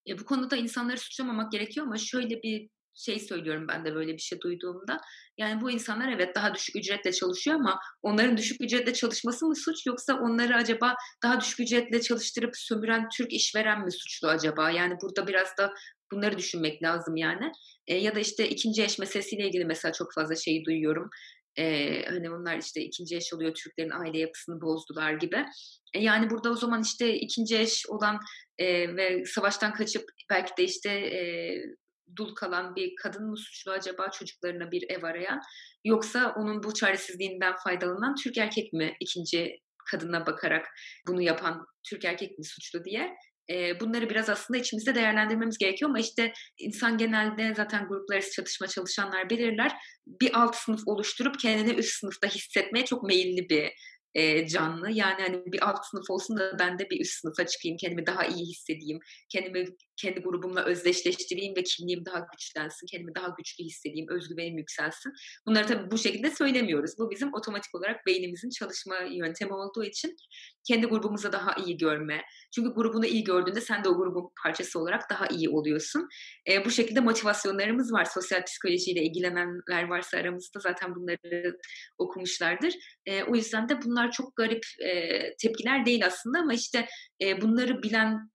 E, 0.08 0.18
bu 0.18 0.24
konuda 0.24 0.56
insanları 0.56 0.98
suçlamamak 0.98 1.52
gerekiyor 1.52 1.86
ama 1.86 1.98
şöyle 1.98 2.42
bir 2.42 2.68
şey 2.96 3.20
söylüyorum 3.20 3.66
ben 3.68 3.84
de 3.84 3.94
böyle 3.94 4.12
bir 4.12 4.18
şey 4.18 4.40
duyduğumda. 4.40 5.00
Yani 5.38 5.60
bu 5.60 5.70
insanlar 5.70 6.12
evet 6.12 6.36
daha 6.36 6.54
düşük 6.54 6.76
ücretle 6.76 7.12
çalışıyor 7.12 7.56
ama 7.56 7.78
onların 8.02 8.36
düşük 8.36 8.60
ücretle 8.60 8.92
çalışması 8.92 9.46
mı 9.46 9.56
suç 9.56 9.86
yoksa 9.86 10.14
onları 10.14 10.56
acaba 10.56 10.94
daha 11.22 11.40
düşük 11.40 11.60
ücretle 11.60 12.00
çalıştırıp 12.00 12.50
sömüren 12.54 13.08
Türk 13.16 13.32
işveren 13.32 13.84
mi 13.84 13.92
suçlu 13.92 14.28
acaba? 14.28 14.70
Yani 14.70 14.94
burada 15.02 15.26
biraz 15.26 15.48
da 15.58 15.72
bunları 16.12 16.38
düşünmek 16.38 16.82
lazım 16.82 17.16
yani. 17.16 17.52
E, 17.86 17.94
ya 17.94 18.14
da 18.14 18.20
işte 18.20 18.48
ikinci 18.48 18.82
eş 18.82 18.98
meselesiyle 18.98 19.46
ilgili 19.46 19.64
mesela 19.64 19.92
çok 19.92 20.14
fazla 20.14 20.36
şey 20.36 20.64
duyuyorum. 20.64 21.10
Ee, 21.58 22.04
hani 22.08 22.30
onlar 22.30 22.58
işte 22.58 22.80
ikinci 22.80 23.16
eş 23.16 23.34
oluyor 23.34 23.54
Türklerin 23.54 23.90
aile 23.90 24.18
yapısını 24.18 24.60
bozdular 24.60 25.12
gibi. 25.12 25.44
E, 25.94 26.02
yani 26.02 26.30
burada 26.30 26.50
o 26.50 26.54
zaman 26.54 26.82
işte 26.82 27.14
ikinci 27.14 27.58
eş 27.58 27.86
olan 27.88 28.18
e, 28.58 28.96
ve 28.96 29.24
savaştan 29.24 29.72
kaçıp 29.72 30.04
belki 30.30 30.56
de 30.58 30.64
işte 30.64 30.90
e, 30.90 31.20
dul 32.16 32.34
kalan 32.34 32.76
bir 32.76 32.94
kadın 32.96 33.30
mı 33.30 33.36
suçlu 33.36 33.72
acaba 33.72 34.10
çocuklarına 34.10 34.70
bir 34.70 34.90
ev 34.90 35.02
arayan 35.02 35.40
yoksa 35.84 36.34
onun 36.36 36.62
bu 36.62 36.74
çaresizliğinden 36.74 37.54
faydalanan 37.64 38.14
Türk 38.14 38.38
erkek 38.38 38.72
mi 38.72 38.96
ikinci 39.00 39.60
kadına 39.90 40.26
bakarak 40.26 40.66
bunu 41.06 41.22
yapan 41.22 41.66
Türk 41.90 42.04
erkek 42.04 42.38
mi 42.38 42.44
suçlu 42.44 42.84
diye 42.84 43.16
bunları 43.80 44.10
biraz 44.10 44.28
aslında 44.28 44.58
içimizde 44.58 44.94
değerlendirmemiz 44.94 45.58
gerekiyor 45.58 45.88
ama 45.88 45.98
işte 45.98 46.32
insan 46.58 46.98
genelde 46.98 47.54
zaten 47.54 47.88
gruplar 47.88 48.14
arası 48.14 48.32
çatışma 48.32 48.66
çalışanlar 48.66 49.30
belirler 49.30 49.72
bir 50.06 50.40
alt 50.40 50.56
sınıf 50.56 50.80
oluşturup 50.86 51.38
kendini 51.38 51.74
üst 51.74 52.00
sınıfta 52.00 52.28
hissetmeye 52.28 52.84
çok 52.84 53.02
meyilli 53.02 53.48
bir 53.48 53.72
canlı. 54.46 54.90
Yani 54.90 55.22
hani 55.22 55.42
bir 55.46 55.68
alt 55.68 55.86
sınıf 55.90 56.10
olsun 56.10 56.36
da 56.36 56.58
ben 56.58 56.78
de 56.78 56.90
bir 56.90 57.00
üst 57.00 57.20
sınıfa 57.20 57.46
çıkayım, 57.46 57.76
kendimi 57.80 58.06
daha 58.06 58.24
iyi 58.24 58.46
hissedeyim, 58.46 58.98
kendimi 59.28 59.66
kendi 59.96 60.20
grubumla 60.20 60.64
özdeşleştireyim 60.64 61.56
ve 61.56 61.62
kimliğim 61.62 62.04
daha 62.04 62.26
güçlensin, 62.32 62.86
kendimi 62.86 63.14
daha 63.14 63.28
güçlü 63.38 63.64
hissedeyim, 63.64 64.06
özgüvenim 64.08 64.58
yükselsin. 64.58 65.12
Bunları 65.46 65.66
tabii 65.66 65.90
bu 65.90 65.98
şekilde 65.98 66.30
söylemiyoruz. 66.30 66.90
Bu 66.98 67.10
bizim 67.10 67.34
otomatik 67.34 67.74
olarak 67.74 68.06
beynimizin 68.06 68.50
çalışma 68.50 68.96
yöntemi 68.96 69.52
olduğu 69.52 69.84
için 69.84 70.16
kendi 70.68 70.86
grubumuza 70.86 71.32
daha 71.32 71.54
iyi 71.54 71.76
görme. 71.76 72.22
Çünkü 72.54 72.74
grubunu 72.74 73.06
iyi 73.06 73.24
gördüğünde 73.24 73.60
sen 73.60 73.84
de 73.84 73.88
o 73.88 73.96
grubun 73.96 74.30
parçası 74.42 74.80
olarak 74.80 75.10
daha 75.10 75.26
iyi 75.26 75.48
oluyorsun. 75.48 76.08
E, 76.50 76.64
bu 76.64 76.70
şekilde 76.70 77.00
motivasyonlarımız 77.00 77.92
var. 77.92 78.04
Sosyal 78.04 78.44
psikolojiyle 78.44 79.02
ilgilenenler 79.02 79.82
varsa 79.88 80.18
aramızda 80.18 80.60
zaten 80.60 80.94
bunları 80.94 81.56
okumuşlardır. 81.98 82.74
E, 83.06 83.22
o 83.22 83.34
yüzden 83.34 83.68
de 83.68 83.82
bunlar 83.82 84.10
çok 84.10 84.36
garip 84.36 84.64
e, 84.84 85.20
tepkiler 85.36 85.86
değil 85.86 86.06
aslında 86.06 86.38
ama 86.38 86.54
işte 86.54 86.86
e, 87.22 87.40
bunları 87.40 87.82
bilen 87.82 88.30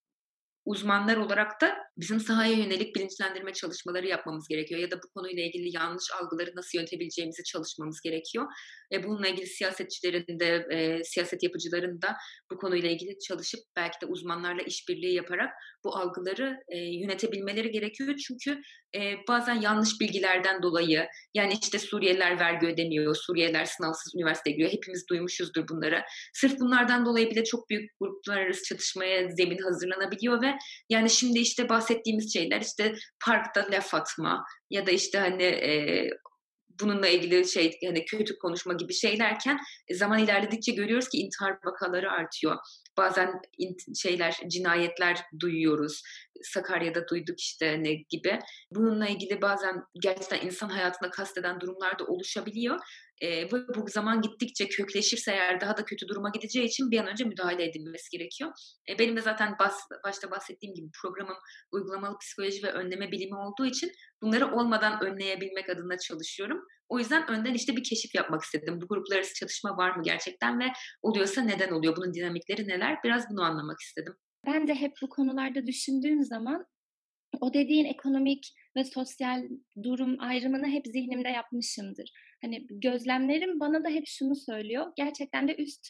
uzmanlar 0.66 1.18
olarak 1.18 1.62
da 1.62 1.78
bizim 1.98 2.20
sahaya 2.20 2.54
yönelik 2.54 2.96
bilinçlendirme 2.96 3.54
çalışmaları 3.54 4.08
yapmamız 4.08 4.48
gerekiyor 4.48 4.82
ya 4.82 4.92
da 4.92 4.96
bu 4.96 5.10
konuyla 5.16 5.44
ilgili 5.44 5.76
yanlış 5.76 6.12
algıları 6.22 6.52
nasıl 6.56 6.78
yönetebileceğimizi 6.78 7.44
çalışmamız 7.44 8.02
gerekiyor. 8.02 8.46
Ve 8.92 9.04
bununla 9.04 9.28
ilgili 9.28 9.48
siyasetçilerin 9.48 10.40
de 10.40 10.66
e, 10.72 11.04
siyaset 11.04 11.44
yapıcıların 11.44 12.02
da 12.02 12.16
bu 12.52 12.58
konuyla 12.58 12.90
ilgili 12.90 13.20
çalışıp 13.28 13.60
belki 13.76 14.02
de 14.02 14.06
uzmanlarla 14.06 14.62
işbirliği 14.62 15.14
yaparak 15.14 15.50
bu 15.84 15.96
algıları 15.96 16.58
e, 16.68 16.78
yönetebilmeleri 16.78 17.72
gerekiyor. 17.72 18.16
Çünkü 18.28 18.62
e, 18.96 19.00
bazen 19.28 19.62
yanlış 19.62 19.90
bilgilerden 20.02 20.64
dolayı 20.64 21.08
yani 21.34 21.54
işte 21.62 21.80
Suriyeliler 21.80 22.40
vergi 22.40 22.68
ödemiyor, 22.68 23.16
Suriyeliler 23.16 23.66
sınavsız 23.66 24.16
üniversiteye 24.16 24.56
giriyor. 24.56 24.72
Hepimiz 24.72 25.06
duymuşuzdur 25.10 25.68
bunları. 25.68 26.02
Sırf 26.34 26.60
bunlardan 26.60 27.06
dolayı 27.06 27.30
bile 27.30 27.44
çok 27.44 27.70
büyük 27.70 27.92
gruplar 28.00 28.38
arası 28.38 28.64
çatışmaya 28.64 29.30
zemin 29.30 29.58
hazırlanabiliyor 29.58 30.42
ve 30.42 30.51
yani 30.90 31.10
şimdi 31.10 31.40
işte 31.40 31.70
bahsettiğimiz 31.70 32.34
şeyler 32.34 32.62
işte 32.62 32.96
parkta 33.26 33.68
laf 33.72 33.94
atma 33.94 34.46
ya 34.70 34.86
da 34.86 34.92
işte 34.92 35.20
hani 35.20 35.44
e, 35.44 36.10
bununla 36.82 37.08
ilgili 37.08 37.48
şey 37.48 37.80
hani 37.86 38.06
kötü 38.06 38.38
konuşma 38.38 38.74
gibi 38.74 38.94
şeylerken 38.94 39.60
e, 39.88 39.96
zaman 39.96 40.20
ilerledikçe 40.20 40.72
görüyoruz 40.72 41.10
ki 41.10 41.18
intihar 41.18 41.58
vakaları 41.66 42.12
artıyor. 42.12 42.56
Bazen 42.98 43.42
şeyler 43.96 44.38
cinayetler 44.48 45.18
duyuyoruz. 45.40 46.02
Sakarya'da 46.44 47.08
duyduk 47.08 47.40
işte 47.40 47.84
ne 47.84 47.94
gibi. 47.94 48.40
Bununla 48.72 49.08
ilgili 49.08 49.42
bazen 49.42 49.84
gerçekten 50.02 50.46
insan 50.46 50.70
hayatına 50.70 51.10
kasteden 51.10 51.60
durumlar 51.60 52.00
da 52.00 52.06
oluşabiliyor. 52.06 52.80
E, 53.22 53.44
ve 53.44 53.68
bu 53.76 53.88
zaman 53.88 54.22
gittikçe 54.22 54.68
kökleşirse 54.68 55.32
eğer 55.32 55.62
daha 55.62 55.78
da 55.78 55.86
kötü 55.86 56.08
duruma 56.08 56.30
gideceği 56.30 56.66
için 56.66 56.92
bir 56.92 57.00
an 57.00 57.08
önce 57.08 57.24
müdahale 57.24 57.64
edilmesi 57.64 58.18
gerekiyor. 58.18 58.52
E, 58.90 59.00
benim 59.00 59.18
de 59.18 59.22
zaten 59.22 59.56
bas, 59.60 59.80
başta 60.04 60.32
bahsettiğim 60.32 60.76
gibi 60.76 60.88
programım 61.02 61.38
uygulamalı 61.72 62.18
psikoloji 62.18 62.64
ve 62.64 62.72
önleme 62.72 63.12
bilimi 63.12 63.36
olduğu 63.36 63.66
için 63.66 63.92
bunları 64.22 64.56
olmadan 64.56 65.04
önleyebilmek 65.04 65.70
adına 65.70 65.98
çalışıyorum. 65.98 66.66
O 66.92 67.00
yüzden 67.00 67.32
önden 67.32 67.54
işte 67.54 67.76
bir 67.76 67.84
keşif 67.84 68.16
yapmak 68.16 68.42
istedim. 68.42 68.82
Bu 68.82 68.88
gruplar 68.88 69.18
arası 69.18 69.34
çatışma 69.34 69.78
var 69.78 69.96
mı 69.96 70.04
gerçekten 70.04 70.60
ve 70.60 70.66
oluyorsa 71.02 71.42
neden 71.42 71.72
oluyor? 71.72 71.96
Bunun 71.98 72.14
dinamikleri 72.14 72.68
neler? 72.68 72.98
Biraz 73.04 73.30
bunu 73.30 73.44
anlamak 73.44 73.80
istedim. 73.80 74.14
Ben 74.46 74.68
de 74.68 74.76
hep 74.76 74.94
bu 75.02 75.10
konularda 75.10 75.68
düşündüğüm 75.68 76.24
zaman 76.24 76.66
o 77.42 77.54
dediğin 77.54 77.86
ekonomik 77.86 78.54
ve 78.76 78.84
sosyal 78.84 79.44
durum 79.84 80.16
ayrımını 80.20 80.68
hep 80.68 80.88
zihnimde 80.88 81.30
yapmışımdır. 81.30 82.12
Hani 82.42 82.68
gözlemlerim 82.70 83.60
bana 83.60 83.84
da 83.84 83.90
hep 83.90 84.04
şunu 84.08 84.36
söylüyor. 84.36 84.86
Gerçekten 84.98 85.48
de 85.48 85.56
üst 85.56 85.88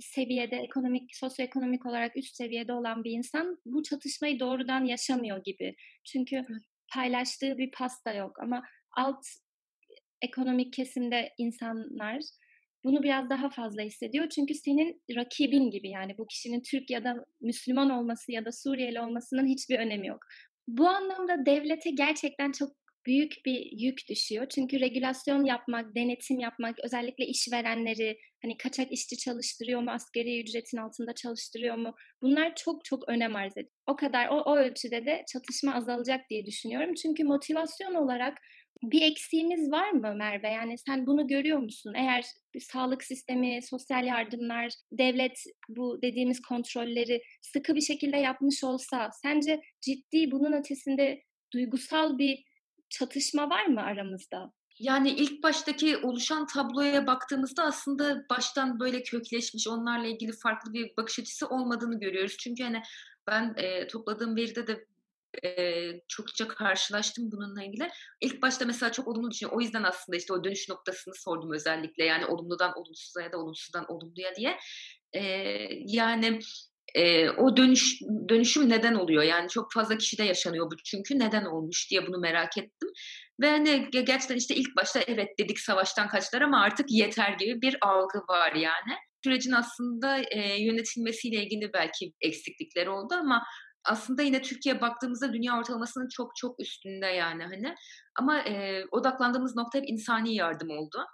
seviyede 0.00 0.56
ekonomik, 0.56 1.16
sosyoekonomik 1.16 1.86
olarak 1.86 2.16
üst 2.16 2.36
seviyede 2.36 2.72
olan 2.72 3.04
bir 3.04 3.10
insan 3.10 3.58
bu 3.66 3.82
çatışmayı 3.82 4.40
doğrudan 4.40 4.84
yaşamıyor 4.84 5.44
gibi. 5.44 5.74
Çünkü 6.04 6.46
paylaştığı 6.94 7.58
bir 7.58 7.70
pasta 7.70 8.12
yok 8.12 8.40
ama 8.42 8.62
alt 8.96 9.24
ekonomik 10.22 10.72
kesimde 10.72 11.32
insanlar 11.38 12.20
bunu 12.84 13.02
biraz 13.02 13.30
daha 13.30 13.50
fazla 13.50 13.82
hissediyor. 13.82 14.28
Çünkü 14.28 14.54
senin 14.54 15.02
rakibin 15.16 15.70
gibi 15.70 15.88
yani 15.88 16.18
bu 16.18 16.26
kişinin 16.26 16.62
Türk 16.70 16.90
ya 16.90 17.04
da 17.04 17.14
Müslüman 17.40 17.90
olması 17.90 18.32
ya 18.32 18.44
da 18.44 18.52
Suriyeli 18.52 19.00
olmasının 19.00 19.46
hiçbir 19.46 19.78
önemi 19.78 20.06
yok. 20.06 20.20
Bu 20.68 20.88
anlamda 20.88 21.46
devlete 21.46 21.90
gerçekten 21.90 22.52
çok 22.52 22.72
büyük 23.06 23.32
bir 23.46 23.68
yük 23.72 23.98
düşüyor. 24.08 24.46
Çünkü 24.48 24.80
regülasyon 24.80 25.44
yapmak, 25.44 25.94
denetim 25.94 26.40
yapmak, 26.40 26.76
özellikle 26.84 27.26
işverenleri 27.26 28.18
hani 28.42 28.56
kaçak 28.56 28.92
işçi 28.92 29.16
çalıştırıyor 29.18 29.80
mu, 29.80 29.90
askeri 29.90 30.42
ücretin 30.42 30.76
altında 30.76 31.14
çalıştırıyor 31.14 31.76
mu? 31.76 31.94
Bunlar 32.22 32.54
çok 32.54 32.84
çok 32.84 33.08
önem 33.08 33.36
arz 33.36 33.52
ediyor. 33.52 33.72
O 33.86 33.96
kadar 33.96 34.28
o, 34.28 34.40
o 34.40 34.56
ölçüde 34.56 35.06
de 35.06 35.24
çatışma 35.32 35.74
azalacak 35.74 36.20
diye 36.30 36.46
düşünüyorum. 36.46 36.94
Çünkü 36.94 37.24
motivasyon 37.24 37.94
olarak 37.94 38.38
bir 38.82 39.02
eksiğimiz 39.02 39.70
var 39.70 39.90
mı 39.90 40.14
Merve? 40.14 40.48
Yani 40.48 40.78
sen 40.78 41.06
bunu 41.06 41.26
görüyor 41.26 41.58
musun? 41.58 41.92
Eğer 41.96 42.24
sağlık 42.58 43.04
sistemi, 43.04 43.60
sosyal 43.62 44.06
yardımlar, 44.06 44.72
devlet 44.92 45.44
bu 45.68 46.02
dediğimiz 46.02 46.42
kontrolleri 46.42 47.22
sıkı 47.42 47.74
bir 47.74 47.80
şekilde 47.80 48.16
yapmış 48.16 48.64
olsa 48.64 49.10
sence 49.22 49.60
ciddi 49.80 50.30
bunun 50.30 50.52
ötesinde 50.52 51.22
duygusal 51.52 52.18
bir 52.18 52.44
çatışma 52.88 53.50
var 53.50 53.66
mı 53.66 53.80
aramızda? 53.82 54.52
Yani 54.78 55.10
ilk 55.10 55.42
baştaki 55.42 55.96
oluşan 55.96 56.46
tabloya 56.46 57.06
baktığımızda 57.06 57.62
aslında 57.62 58.24
baştan 58.30 58.80
böyle 58.80 59.02
kökleşmiş, 59.02 59.68
onlarla 59.68 60.06
ilgili 60.06 60.32
farklı 60.32 60.72
bir 60.72 60.96
bakış 60.96 61.18
açısı 61.18 61.48
olmadığını 61.48 62.00
görüyoruz. 62.00 62.36
Çünkü 62.38 62.62
hani 62.62 62.82
ben 63.26 63.54
e, 63.56 63.86
topladığım 63.86 64.36
veride 64.36 64.66
de 64.66 64.86
e, 65.44 65.90
çokça 66.08 66.48
karşılaştım 66.48 67.24
bununla 67.32 67.64
ilgili. 67.64 67.88
İlk 68.20 68.42
başta 68.42 68.64
mesela 68.64 68.92
çok 68.92 69.08
olumlu 69.08 69.30
düşünüyorum. 69.30 69.58
O 69.58 69.60
yüzden 69.60 69.82
aslında 69.82 70.16
işte 70.16 70.32
o 70.32 70.44
dönüş 70.44 70.68
noktasını 70.68 71.14
sordum 71.14 71.52
özellikle. 71.52 72.04
Yani 72.04 72.26
olumludan 72.26 72.72
olumsuza 72.78 73.22
ya 73.22 73.32
da 73.32 73.38
olumsuzdan 73.38 73.84
olumluya 73.88 74.34
diye. 74.34 74.58
E, 75.12 75.22
yani 75.86 76.40
e, 76.94 77.30
o 77.30 77.56
dönüş 77.56 78.00
dönüşüm 78.28 78.68
neden 78.68 78.94
oluyor? 78.94 79.22
Yani 79.22 79.48
çok 79.48 79.72
fazla 79.72 79.98
kişide 79.98 80.24
yaşanıyor 80.24 80.70
bu 80.70 80.76
çünkü 80.84 81.18
neden 81.18 81.44
olmuş 81.44 81.90
diye 81.90 82.06
bunu 82.06 82.18
merak 82.18 82.58
ettim. 82.58 82.88
Ve 83.40 83.50
hani 83.50 83.90
gerçekten 83.90 84.36
işte 84.36 84.54
ilk 84.54 84.76
başta 84.76 85.00
evet 85.06 85.28
dedik 85.38 85.58
savaştan 85.58 86.08
kaçtılar 86.08 86.42
ama 86.42 86.62
artık 86.62 86.86
yeter 86.90 87.32
gibi 87.32 87.62
bir 87.62 87.76
algı 87.80 88.18
var 88.28 88.52
yani. 88.52 88.96
Sürecin 89.24 89.52
aslında 89.52 90.18
e, 90.18 90.62
yönetilmesiyle 90.62 91.44
ilgili 91.44 91.72
belki 91.72 92.12
eksiklikleri 92.20 92.90
oldu 92.90 93.14
ama 93.14 93.42
aslında 93.84 94.22
yine 94.22 94.42
Türkiye 94.42 94.80
baktığımızda 94.80 95.32
dünya 95.32 95.58
ortalamasının 95.58 96.08
çok 96.08 96.36
çok 96.36 96.60
üstünde 96.60 97.06
yani 97.06 97.42
hani. 97.42 97.74
Ama 98.18 98.38
e, 98.40 98.84
odaklandığımız 98.90 99.56
nokta 99.56 99.78
hep 99.78 99.88
insani 99.88 100.34
yardım 100.34 100.70
oldu. 100.70 101.06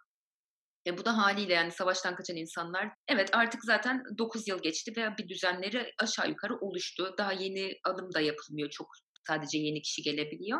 E, 0.86 0.98
bu 0.98 1.04
da 1.04 1.16
haliyle 1.18 1.54
yani 1.54 1.72
savaştan 1.72 2.16
kaçan 2.16 2.36
insanlar 2.36 2.88
evet 3.08 3.30
artık 3.32 3.64
zaten 3.64 4.02
9 4.18 4.48
yıl 4.48 4.62
geçti 4.62 4.92
ve 4.96 5.16
bir 5.18 5.28
düzenleri 5.28 5.92
aşağı 5.98 6.28
yukarı 6.28 6.56
oluştu. 6.56 7.14
Daha 7.18 7.32
yeni 7.32 7.72
adım 7.84 8.14
da 8.14 8.20
yapılmıyor. 8.20 8.70
Çok 8.70 8.86
sadece 9.26 9.58
yeni 9.58 9.82
kişi 9.82 10.02
gelebiliyor. 10.02 10.58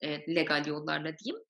E, 0.00 0.34
legal 0.34 0.66
yollarla 0.66 1.18
diyeyim. 1.18 1.44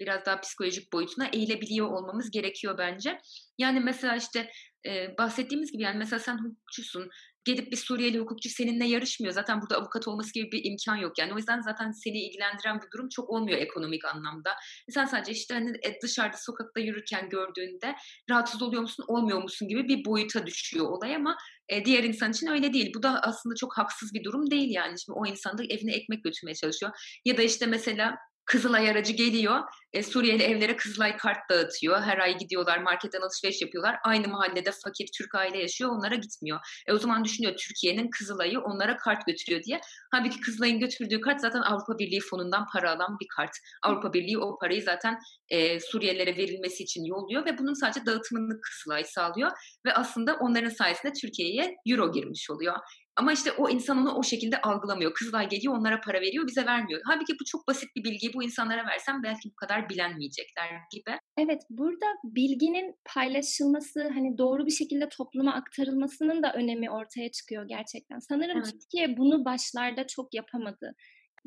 Biraz 0.00 0.24
daha 0.26 0.40
psikolojik 0.40 0.92
boyutuna 0.92 1.26
eğilebiliyor 1.26 1.86
olmamız 1.86 2.30
gerekiyor 2.30 2.78
bence. 2.78 3.18
Yani 3.58 3.80
mesela 3.80 4.16
işte 4.16 4.50
e, 4.86 5.18
bahsettiğimiz 5.18 5.72
gibi 5.72 5.82
yani 5.82 5.98
mesela 5.98 6.20
sen 6.20 6.38
hukukçusun 6.38 7.10
gelip 7.44 7.72
bir 7.72 7.76
Suriyeli 7.76 8.18
hukukçu 8.18 8.48
seninle 8.48 8.86
yarışmıyor. 8.86 9.34
Zaten 9.34 9.60
burada 9.60 9.76
avukat 9.76 10.08
olması 10.08 10.32
gibi 10.34 10.52
bir 10.52 10.64
imkan 10.64 10.96
yok. 10.96 11.18
Yani 11.18 11.34
o 11.34 11.36
yüzden 11.36 11.60
zaten 11.60 11.90
seni 11.90 12.18
ilgilendiren 12.18 12.80
bir 12.80 12.90
durum 12.94 13.08
çok 13.08 13.30
olmuyor 13.30 13.58
ekonomik 13.58 14.04
anlamda. 14.04 14.50
Sen 14.90 15.04
sadece 15.04 15.32
işte 15.32 15.54
hani 15.54 15.70
e, 15.70 16.00
dışarıda 16.02 16.36
sokakta 16.36 16.80
yürürken 16.80 17.28
gördüğünde 17.28 17.94
rahatsız 18.30 18.62
oluyor 18.62 18.82
musun, 18.82 19.04
olmuyor 19.08 19.42
musun 19.42 19.68
gibi 19.68 19.88
bir 19.88 20.04
boyuta 20.04 20.46
düşüyor 20.46 20.86
olay 20.86 21.16
ama 21.16 21.36
e, 21.68 21.84
diğer 21.84 22.04
insan 22.04 22.30
için 22.30 22.46
öyle 22.46 22.72
değil. 22.72 22.92
Bu 22.96 23.02
da 23.02 23.20
aslında 23.22 23.54
çok 23.54 23.78
haksız 23.78 24.14
bir 24.14 24.24
durum 24.24 24.50
değil 24.50 24.70
yani. 24.70 25.00
Şimdi 25.00 25.18
o 25.18 25.26
insan 25.26 25.58
da 25.58 25.64
evine 25.64 25.92
ekmek 25.92 26.24
götürmeye 26.24 26.54
çalışıyor. 26.54 26.92
Ya 27.24 27.36
da 27.36 27.42
işte 27.42 27.66
mesela 27.66 28.16
Kızılay 28.46 28.90
aracı 28.90 29.12
geliyor. 29.12 29.60
E, 29.92 30.02
Suriyeli 30.02 30.42
evlere 30.42 30.76
Kızılay 30.76 31.16
kart 31.16 31.50
dağıtıyor. 31.50 32.02
Her 32.02 32.18
ay 32.18 32.38
gidiyorlar 32.38 32.78
marketten 32.78 33.20
alışveriş 33.20 33.62
yapıyorlar. 33.62 33.96
Aynı 34.04 34.28
mahallede 34.28 34.70
fakir 34.84 35.08
Türk 35.18 35.34
aile 35.34 35.58
yaşıyor 35.58 35.90
onlara 35.90 36.14
gitmiyor. 36.14 36.60
E, 36.86 36.92
o 36.92 36.98
zaman 36.98 37.24
düşünüyor 37.24 37.56
Türkiye'nin 37.56 38.10
Kızılay'ı 38.10 38.60
onlara 38.60 38.96
kart 38.96 39.26
götürüyor 39.26 39.62
diye. 39.62 39.80
Halbuki 40.10 40.40
Kızılay'ın 40.40 40.78
götürdüğü 40.78 41.20
kart 41.20 41.40
zaten 41.40 41.60
Avrupa 41.60 41.98
Birliği 41.98 42.20
fonundan 42.20 42.66
para 42.72 42.90
alan 42.90 43.16
bir 43.20 43.26
kart. 43.36 43.50
Avrupa 43.82 44.12
Birliği 44.12 44.38
o 44.38 44.58
parayı 44.58 44.82
zaten 44.82 45.18
e, 45.48 45.80
Suriyelilere 45.80 46.36
verilmesi 46.36 46.82
için 46.82 47.04
yolluyor 47.04 47.46
ve 47.46 47.58
bunun 47.58 47.74
sadece 47.74 48.06
dağıtımını 48.06 48.60
Kızılay 48.60 49.04
sağlıyor. 49.04 49.50
Ve 49.86 49.94
aslında 49.94 50.36
onların 50.40 50.70
sayesinde 50.70 51.12
Türkiye'ye 51.12 51.76
euro 51.86 52.12
girmiş 52.12 52.50
oluyor. 52.50 52.76
Ama 53.16 53.32
işte 53.32 53.52
o 53.52 53.68
insan 53.68 53.98
onu 53.98 54.14
o 54.14 54.22
şekilde 54.22 54.60
algılamıyor. 54.60 55.14
Kızılay 55.14 55.48
geliyor 55.48 55.78
onlara 55.78 56.00
para 56.00 56.20
veriyor 56.20 56.46
bize 56.46 56.66
vermiyor. 56.66 57.00
Halbuki 57.04 57.32
bu 57.32 57.44
çok 57.44 57.68
basit 57.68 57.96
bir 57.96 58.04
bilgiyi 58.04 58.34
bu 58.34 58.42
insanlara 58.42 58.86
versem 58.86 59.22
belki 59.22 59.48
bu 59.50 59.54
kadar 59.54 59.88
bilenmeyecekler 59.88 60.66
gibi. 60.90 61.18
Evet 61.38 61.62
burada 61.70 62.06
bilginin 62.24 62.94
paylaşılması 63.14 64.08
hani 64.14 64.38
doğru 64.38 64.66
bir 64.66 64.70
şekilde 64.70 65.08
topluma 65.08 65.54
aktarılmasının 65.54 66.42
da 66.42 66.52
önemi 66.52 66.90
ortaya 66.90 67.30
çıkıyor 67.30 67.68
gerçekten. 67.68 68.18
Sanırım 68.18 68.56
evet. 68.56 68.72
Türkiye 68.72 69.16
bunu 69.16 69.44
başlarda 69.44 70.06
çok 70.06 70.34
yapamadı. 70.34 70.94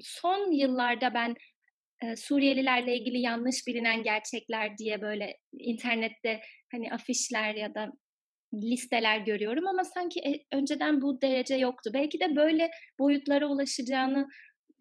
Son 0.02 0.52
yıllarda 0.52 1.14
ben 1.14 1.36
e, 2.04 2.16
Suriyelilerle 2.16 2.98
ilgili 2.98 3.20
yanlış 3.22 3.68
bilinen 3.68 4.04
gerçekler 4.04 4.78
diye 4.78 5.02
böyle 5.02 5.38
internette 5.60 6.42
hani 6.72 6.94
afişler 6.94 7.56
ya 7.56 7.76
da 7.76 7.92
listeler 8.62 9.20
görüyorum 9.20 9.68
ama 9.68 9.84
sanki 9.84 10.20
e, 10.20 10.56
önceden 10.56 11.02
bu 11.02 11.22
derece 11.22 11.56
yoktu. 11.56 11.90
Belki 11.94 12.20
de 12.20 12.36
böyle 12.36 12.70
boyutlara 13.00 13.48
ulaşacağını, 13.48 14.28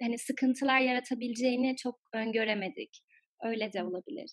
hani 0.03 0.19
sıkıntılar 0.19 0.81
yaratabileceğini 0.81 1.77
çok 1.77 1.99
öngöremedik. 2.15 3.01
Öyle 3.45 3.73
de 3.73 3.83
olabilir. 3.83 4.31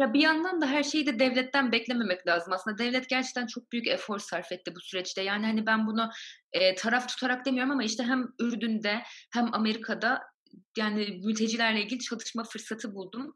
Ya 0.00 0.12
bir 0.14 0.20
yandan 0.20 0.60
da 0.60 0.66
her 0.66 0.82
şeyi 0.82 1.06
de 1.06 1.18
devletten 1.18 1.72
beklememek 1.72 2.26
lazım. 2.26 2.52
Aslında 2.52 2.78
devlet 2.78 3.08
gerçekten 3.08 3.46
çok 3.46 3.72
büyük 3.72 3.86
efor 3.86 4.18
sarf 4.18 4.52
etti 4.52 4.72
bu 4.76 4.80
süreçte. 4.80 5.22
Yani 5.22 5.46
hani 5.46 5.66
ben 5.66 5.86
bunu 5.86 6.10
e, 6.52 6.74
taraf 6.74 7.08
tutarak 7.08 7.46
demiyorum 7.46 7.72
ama 7.72 7.84
işte 7.84 8.02
hem 8.02 8.24
Ürdün'de 8.40 9.02
hem 9.34 9.54
Amerika'da 9.54 10.20
yani 10.78 11.20
mültecilerle 11.24 11.82
ilgili 11.82 12.00
çalışma 12.00 12.44
fırsatı 12.44 12.94
buldum. 12.94 13.34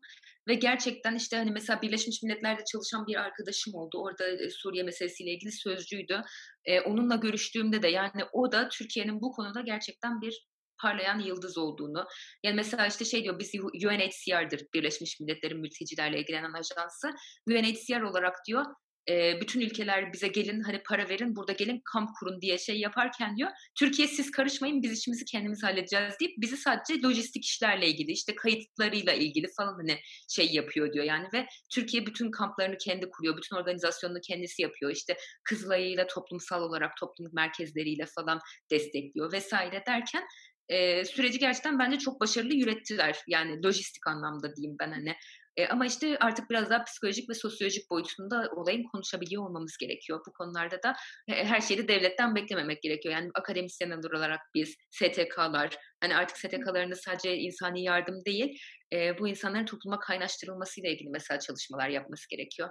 Ve 0.48 0.54
gerçekten 0.54 1.14
işte 1.14 1.36
hani 1.36 1.50
mesela 1.50 1.82
Birleşmiş 1.82 2.22
Milletler'de 2.22 2.64
çalışan 2.72 3.06
bir 3.06 3.16
arkadaşım 3.16 3.74
oldu. 3.74 3.98
Orada 4.02 4.28
e, 4.28 4.50
Suriye 4.50 4.82
meselesiyle 4.82 5.30
ilgili 5.30 5.52
sözcüydü. 5.52 6.22
Ee, 6.64 6.80
onunla 6.80 7.16
görüştüğümde 7.16 7.82
de 7.82 7.88
yani 7.88 8.24
o 8.32 8.52
da 8.52 8.68
Türkiye'nin 8.68 9.20
bu 9.20 9.32
konuda 9.32 9.60
gerçekten 9.60 10.20
bir 10.20 10.46
parlayan 10.82 11.18
yıldız 11.18 11.58
olduğunu. 11.58 12.04
Yani 12.44 12.54
mesela 12.54 12.86
işte 12.86 13.04
şey 13.04 13.24
diyor 13.24 13.38
biz 13.38 13.50
UNHCR'dır 13.86 14.66
Birleşmiş 14.74 15.20
Milletler'in 15.20 15.60
mültecilerle 15.60 16.20
ilgilenen 16.20 16.52
ajansı. 16.52 17.10
UNHCR 17.48 18.00
olarak 18.00 18.34
diyor 18.46 18.64
e, 19.08 19.40
bütün 19.40 19.60
ülkeler 19.60 20.12
bize 20.12 20.28
gelin 20.28 20.60
hani 20.60 20.82
para 20.82 21.08
verin 21.08 21.36
burada 21.36 21.52
gelin 21.52 21.82
kamp 21.84 22.10
kurun 22.18 22.40
diye 22.40 22.58
şey 22.58 22.80
yaparken 22.80 23.36
diyor 23.36 23.50
Türkiye 23.78 24.08
siz 24.08 24.30
karışmayın 24.30 24.82
biz 24.82 24.98
işimizi 24.98 25.24
kendimiz 25.24 25.62
halledeceğiz 25.62 26.14
deyip 26.20 26.34
bizi 26.38 26.56
sadece 26.56 27.02
lojistik 27.02 27.44
işlerle 27.44 27.88
ilgili 27.88 28.12
işte 28.12 28.34
kayıtlarıyla 28.34 29.12
ilgili 29.12 29.46
falan 29.56 29.74
hani 29.74 29.98
şey 30.28 30.52
yapıyor 30.52 30.92
diyor 30.92 31.04
yani 31.04 31.28
ve 31.34 31.46
Türkiye 31.74 32.06
bütün 32.06 32.30
kamplarını 32.30 32.78
kendi 32.78 33.10
kuruyor 33.10 33.36
bütün 33.36 33.56
organizasyonunu 33.56 34.20
kendisi 34.20 34.62
yapıyor 34.62 34.90
işte 34.90 35.16
Kızılay'ıyla 35.44 36.06
toplumsal 36.06 36.62
olarak 36.62 36.96
toplum 37.00 37.30
merkezleriyle 37.32 38.06
falan 38.06 38.40
destekliyor 38.70 39.32
vesaire 39.32 39.82
derken 39.86 40.24
e, 40.68 41.04
süreci 41.04 41.38
gerçekten 41.38 41.78
bence 41.78 41.98
çok 41.98 42.20
başarılı 42.20 42.54
yürüttüler. 42.54 43.18
Yani 43.28 43.62
lojistik 43.62 44.06
anlamda 44.06 44.56
diyeyim 44.56 44.76
ben 44.80 44.92
hani. 44.92 45.16
E, 45.56 45.66
ama 45.66 45.86
işte 45.86 46.18
artık 46.20 46.50
biraz 46.50 46.70
daha 46.70 46.84
psikolojik 46.84 47.30
ve 47.30 47.34
sosyolojik 47.34 47.90
boyutunda 47.90 48.50
olayın 48.56 48.84
konuşabiliyor 48.92 49.46
olmamız 49.46 49.76
gerekiyor. 49.80 50.20
Bu 50.28 50.32
konularda 50.32 50.82
da 50.82 50.96
e, 51.28 51.44
her 51.44 51.60
şeyi 51.60 51.78
de 51.78 51.88
devletten 51.88 52.34
beklememek 52.34 52.82
gerekiyor. 52.82 53.14
Yani 53.14 53.30
akademisyen 53.34 53.90
olarak 53.90 54.40
biz, 54.54 54.76
STK'lar, 54.90 55.76
hani 56.00 56.16
artık 56.16 56.36
STK'larında 56.38 56.94
sadece 56.94 57.36
insani 57.36 57.82
yardım 57.82 58.24
değil, 58.24 58.58
e, 58.92 59.18
bu 59.18 59.28
insanların 59.28 59.64
topluma 59.64 59.98
kaynaştırılmasıyla 59.98 60.90
ilgili 60.90 61.10
mesela 61.10 61.40
çalışmalar 61.40 61.88
yapması 61.88 62.28
gerekiyor. 62.30 62.70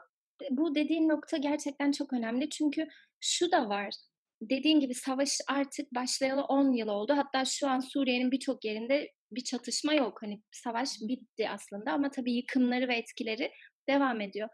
Bu 0.50 0.76
dediğin 0.76 1.10
nokta 1.10 1.38
gerçekten 1.38 1.92
çok 1.92 2.14
önemli 2.14 2.50
çünkü 2.50 2.88
şu 3.22 3.52
da 3.52 3.70
var 3.70 3.94
dediğin 4.42 4.80
gibi 4.80 4.94
savaş 4.94 5.30
artık 5.48 5.96
başlayalı 5.96 6.44
10 6.44 6.72
yıl 6.74 6.88
oldu. 6.88 7.14
Hatta 7.18 7.46
şu 7.46 7.68
an 7.68 7.80
Suriye'nin 7.80 8.32
birçok 8.32 8.66
yerinde 8.66 9.12
bir 9.32 9.44
çatışma 9.44 9.94
yok. 9.94 10.18
Hani 10.22 10.42
savaş 10.52 10.90
bitti 11.02 11.50
aslında 11.50 11.92
ama 11.92 12.12
tabii 12.12 12.34
yıkımları 12.34 12.88
ve 12.88 12.96
etkileri 12.96 13.52
devam 13.90 14.22
ediyor. 14.22 14.50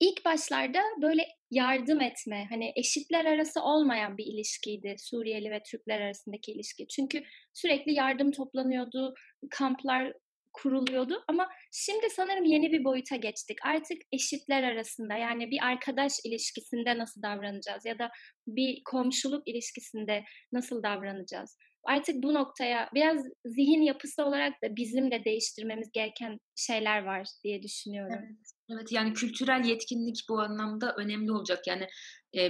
İlk 0.00 0.24
başlarda 0.24 0.80
böyle 1.02 1.26
yardım 1.50 2.00
etme, 2.00 2.46
hani 2.50 2.72
eşitler 2.76 3.24
arası 3.24 3.62
olmayan 3.62 4.18
bir 4.18 4.26
ilişkiydi 4.26 4.94
Suriyeli 4.98 5.50
ve 5.50 5.62
Türkler 5.70 6.00
arasındaki 6.00 6.52
ilişki. 6.52 6.86
Çünkü 6.88 7.22
sürekli 7.52 7.92
yardım 7.92 8.30
toplanıyordu, 8.30 9.14
kamplar 9.50 10.12
kuruluyordu 10.54 11.24
ama 11.28 11.48
şimdi 11.72 12.10
sanırım 12.10 12.44
yeni 12.44 12.72
bir 12.72 12.84
boyuta 12.84 13.16
geçtik. 13.16 13.58
Artık 13.64 13.98
eşitler 14.12 14.62
arasında 14.62 15.16
yani 15.16 15.50
bir 15.50 15.58
arkadaş 15.62 16.12
ilişkisinde 16.24 16.98
nasıl 16.98 17.22
davranacağız 17.22 17.84
ya 17.84 17.98
da 17.98 18.10
bir 18.46 18.82
komşuluk 18.84 19.48
ilişkisinde 19.48 20.24
nasıl 20.52 20.82
davranacağız? 20.82 21.56
artık 21.86 22.22
bu 22.22 22.34
noktaya 22.34 22.90
biraz 22.94 23.22
zihin 23.44 23.82
yapısı 23.82 24.24
olarak 24.24 24.52
da 24.62 24.76
bizim 24.76 25.10
de 25.10 25.24
değiştirmemiz 25.24 25.88
gereken 25.92 26.38
şeyler 26.56 27.02
var 27.02 27.28
diye 27.44 27.62
düşünüyorum. 27.62 28.18
Evet. 28.18 28.54
Evet 28.70 28.92
yani 28.92 29.12
kültürel 29.12 29.64
yetkinlik 29.64 30.16
bu 30.30 30.40
anlamda 30.40 30.94
önemli 30.96 31.32
olacak. 31.32 31.66
Yani 31.66 31.86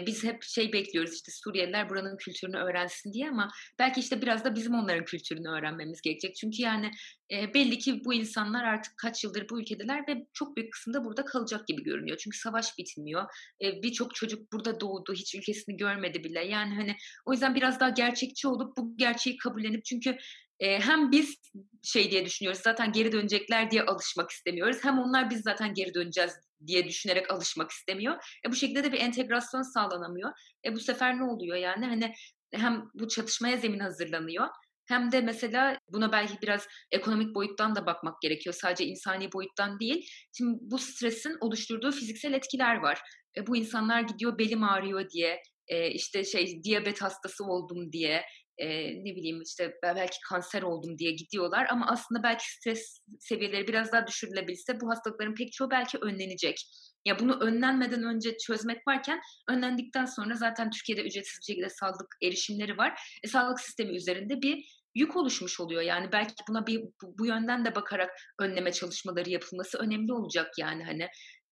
biz 0.07 0.25
hep 0.25 0.43
şey 0.43 0.73
bekliyoruz 0.73 1.15
işte 1.15 1.33
Suriyeliler 1.33 1.91
buranın 1.91 2.17
kültürünü 2.17 2.57
öğrensin 2.57 3.13
diye 3.13 3.29
ama 3.29 3.51
belki 3.79 4.01
işte 4.01 4.23
biraz 4.23 4.45
da 4.45 4.55
bizim 4.55 4.75
onların 4.75 5.05
kültürünü 5.05 5.49
öğrenmemiz 5.49 6.01
gerekecek. 6.01 6.37
Çünkü 6.37 6.63
yani 6.63 6.91
belli 7.55 7.79
ki 7.79 8.05
bu 8.05 8.15
insanlar 8.15 8.65
artık 8.65 8.97
kaç 8.97 9.25
yıldır 9.25 9.49
bu 9.51 9.61
ülkedeler 9.61 10.05
ve 10.09 10.27
çok 10.33 10.57
büyük 10.57 10.73
kısımda 10.73 11.05
burada 11.05 11.25
kalacak 11.25 11.67
gibi 11.67 11.83
görünüyor. 11.83 12.19
Çünkü 12.19 12.39
savaş 12.39 12.79
bitmiyor. 12.79 13.25
E, 13.63 13.83
Birçok 13.83 14.15
çocuk 14.15 14.53
burada 14.53 14.81
doğdu, 14.81 15.13
hiç 15.13 15.35
ülkesini 15.35 15.77
görmedi 15.77 16.25
bile. 16.25 16.45
Yani 16.45 16.75
hani 16.75 16.97
o 17.27 17.33
yüzden 17.33 17.55
biraz 17.55 17.81
daha 17.81 17.89
gerçekçi 17.89 18.49
olup 18.49 18.77
bu 18.77 18.97
gerçeği 18.97 19.37
kabullenip 19.37 19.85
çünkü 19.85 20.17
hem 20.61 21.13
biz 21.13 21.37
şey 21.83 22.11
diye 22.11 22.27
düşünüyoruz 22.27 22.61
zaten 22.65 22.93
geri 22.93 23.13
dönecekler 23.13 23.71
diye 23.71 23.83
alışmak 23.83 24.31
istemiyoruz. 24.31 24.77
Hem 24.83 24.99
onlar 24.99 25.31
biz 25.31 25.41
zaten 25.41 25.75
geri 25.75 25.95
döneceğiz 25.95 26.33
diye 26.67 26.89
düşünerek 26.89 27.33
alışmak 27.33 27.71
istemiyor. 27.71 28.15
E, 28.47 28.51
bu 28.51 28.55
şekilde 28.55 28.85
de 28.85 28.93
bir 28.93 29.01
entegrasyon 29.01 29.63
sağlanamıyor. 29.63 30.31
E, 30.67 30.75
bu 30.75 30.81
sefer 30.81 31.19
ne 31.19 31.25
oluyor 31.25 31.57
yani 31.57 31.87
hani 31.87 32.15
hem 32.55 32.85
bu 32.95 33.09
çatışmaya 33.09 33.57
zemin 33.57 33.81
hazırlanıyor 33.81 34.49
hem 34.87 35.13
de 35.13 35.21
mesela 35.21 35.79
buna 35.89 36.13
belki 36.13 36.35
biraz 36.43 36.67
ekonomik 36.93 37.35
boyuttan 37.35 37.75
da 37.75 37.87
bakmak 37.87 38.21
gerekiyor. 38.23 38.55
Sadece 38.55 38.85
insani 38.85 39.33
boyuttan 39.33 39.81
değil. 39.81 40.09
Şimdi 40.37 40.59
bu 40.61 40.79
stresin 40.79 41.37
oluşturduğu 41.41 41.93
fiziksel 41.93 42.33
etkiler 42.33 42.77
var. 42.77 43.01
E, 43.37 43.47
bu 43.47 43.57
insanlar 43.57 44.01
gidiyor 44.01 44.39
belim 44.39 44.63
ağrıyor 44.63 45.11
diye, 45.11 45.43
e, 45.69 45.91
işte 45.91 46.25
şey 46.25 46.65
diyabet 46.65 47.03
hastası 47.03 47.45
oldum 47.45 47.93
diye, 47.93 48.23
e, 48.59 48.67
ne 49.05 49.17
bileyim 49.17 49.43
işte 49.43 49.75
belki 49.83 50.17
kanser 50.29 50.63
oldum 50.63 50.99
diye 50.99 51.13
gidiyorlar 51.13 51.67
ama 51.71 51.87
aslında 51.89 52.23
belki 52.23 52.53
stres 52.53 52.99
seviyeleri 53.21 53.69
biraz 53.69 53.93
daha 53.93 54.07
düşürülebilse 54.07 54.81
bu 54.81 54.91
hastalıkların 54.91 55.35
pek 55.35 55.53
çoğu 55.53 55.71
belki 55.71 55.99
önlenecek. 55.99 56.57
Ya 57.05 57.19
bunu 57.19 57.41
önlenmeden 57.41 58.03
önce 58.03 58.37
çözmek 58.37 58.89
varken 58.89 59.21
önlendikten 59.49 60.05
sonra 60.05 60.35
zaten 60.35 60.71
Türkiye'de 60.71 61.03
ücretsiz 61.03 61.39
bir 61.41 61.53
şekilde 61.53 61.69
sağlık 61.69 62.17
erişimleri 62.23 62.79
var. 62.79 63.01
E, 63.25 63.29
sağlık 63.29 63.61
sistemi 63.61 63.97
üzerinde 63.97 64.43
bir 64.43 64.65
yük 64.95 65.17
oluşmuş 65.17 65.61
oluyor. 65.61 65.83
Yani 65.83 66.13
belki 66.13 66.35
buna 66.49 66.67
bir 66.67 66.81
bu, 66.81 67.19
bu 67.19 67.27
yönden 67.27 67.65
de 67.65 67.75
bakarak 67.75 68.11
önleme 68.41 68.73
çalışmaları 68.73 69.31
yapılması 69.31 69.79
önemli 69.79 70.13
olacak 70.13 70.51
yani 70.59 70.85
hani 70.85 71.09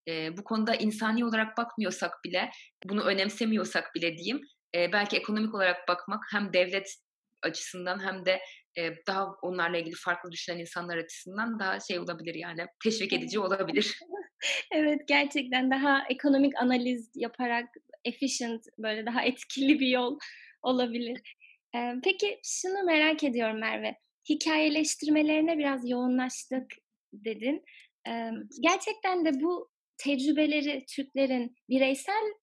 e, 0.07 0.37
bu 0.37 0.43
konuda 0.43 0.75
insani 0.75 1.25
olarak 1.25 1.57
bakmıyorsak 1.57 2.11
bile, 2.25 2.49
bunu 2.85 3.03
önemsemiyorsak 3.03 3.95
bile 3.95 4.17
diyeyim, 4.17 4.41
e, 4.75 4.91
belki 4.91 5.17
ekonomik 5.17 5.55
olarak 5.55 5.87
bakmak 5.87 6.23
hem 6.31 6.53
devlet 6.53 6.95
açısından 7.41 8.05
hem 8.05 8.25
de 8.25 8.41
e, 8.77 9.05
daha 9.07 9.27
onlarla 9.41 9.77
ilgili 9.77 9.95
farklı 9.95 10.31
düşünen 10.31 10.59
insanlar 10.59 10.97
açısından 10.97 11.59
daha 11.59 11.79
şey 11.79 11.99
olabilir 11.99 12.35
yani 12.35 12.65
teşvik 12.83 13.13
edici 13.13 13.39
olabilir. 13.39 13.99
evet 14.71 15.01
gerçekten 15.07 15.71
daha 15.71 16.03
ekonomik 16.09 16.53
analiz 16.55 17.11
yaparak 17.15 17.69
efficient 18.05 18.65
böyle 18.77 19.05
daha 19.05 19.23
etkili 19.23 19.79
bir 19.79 19.87
yol 19.87 20.19
olabilir. 20.61 21.35
Ee, 21.75 21.93
peki 22.03 22.39
şunu 22.43 22.83
merak 22.83 23.23
ediyorum 23.23 23.59
Merve. 23.59 23.97
Hikayeleştirmelerine 24.29 25.57
biraz 25.57 25.89
yoğunlaştık 25.89 26.71
dedin. 27.13 27.63
Ee, 28.07 28.29
gerçekten 28.61 29.25
de 29.25 29.41
bu 29.41 29.69
tecrübeleri 29.97 30.85
Türklerin 30.95 31.55
bireysel 31.69 32.33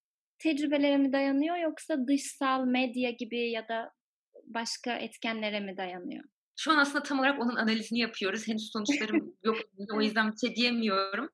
tecrübelere 0.42 0.96
mi 0.96 1.12
dayanıyor 1.12 1.56
yoksa 1.56 2.06
dışsal 2.06 2.64
medya 2.64 3.10
gibi 3.10 3.50
ya 3.50 3.68
da 3.68 3.92
başka 4.44 4.96
etkenlere 4.96 5.60
mi 5.60 5.76
dayanıyor? 5.76 6.24
Şu 6.56 6.72
an 6.72 6.76
aslında 6.76 7.02
tam 7.02 7.18
olarak 7.18 7.40
onun 7.40 7.56
analizini 7.56 7.98
yapıyoruz. 7.98 8.48
Henüz 8.48 8.70
sonuçlarım 8.72 9.36
yok. 9.44 9.56
O 9.94 10.02
yüzden 10.02 10.32
bir 10.32 10.36
şey 10.46 10.56
diyemiyorum. 10.56 11.28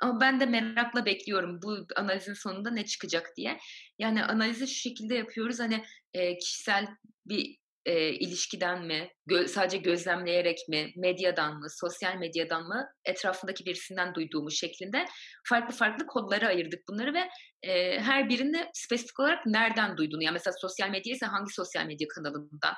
Ama 0.00 0.20
ben 0.20 0.40
de 0.40 0.46
merakla 0.46 1.06
bekliyorum 1.06 1.60
bu 1.62 1.86
analizin 1.96 2.34
sonunda 2.34 2.70
ne 2.70 2.84
çıkacak 2.84 3.32
diye. 3.36 3.58
Yani 3.98 4.24
analizi 4.24 4.66
şu 4.66 4.74
şekilde 4.74 5.14
yapıyoruz. 5.14 5.60
Hani 5.60 5.84
e, 6.14 6.38
kişisel 6.38 6.86
bir 7.26 7.56
e, 7.86 8.08
ilişkiden 8.08 8.86
mi, 8.86 9.08
gö- 9.30 9.48
sadece 9.48 9.78
gözlemleyerek 9.78 10.58
mi, 10.68 10.92
medyadan 10.96 11.54
mı, 11.54 11.66
sosyal 11.70 12.16
medyadan 12.16 12.62
mı, 12.62 12.86
etrafındaki 13.04 13.64
birisinden 13.66 14.14
duyduğumuz 14.14 14.58
şeklinde 14.60 15.04
farklı 15.48 15.74
farklı 15.74 16.06
kodlara 16.06 16.46
ayırdık 16.46 16.80
bunları 16.88 17.14
ve 17.14 17.28
e, 17.62 18.00
her 18.00 18.28
birini 18.28 18.66
spesifik 18.72 19.20
olarak 19.20 19.46
nereden 19.46 19.96
duyduğunu, 19.96 20.22
yani 20.22 20.32
mesela 20.34 20.54
sosyal 20.60 20.88
medya 20.90 21.14
ise 21.14 21.26
hangi 21.26 21.52
sosyal 21.54 21.86
medya 21.86 22.08
kanalından, 22.08 22.74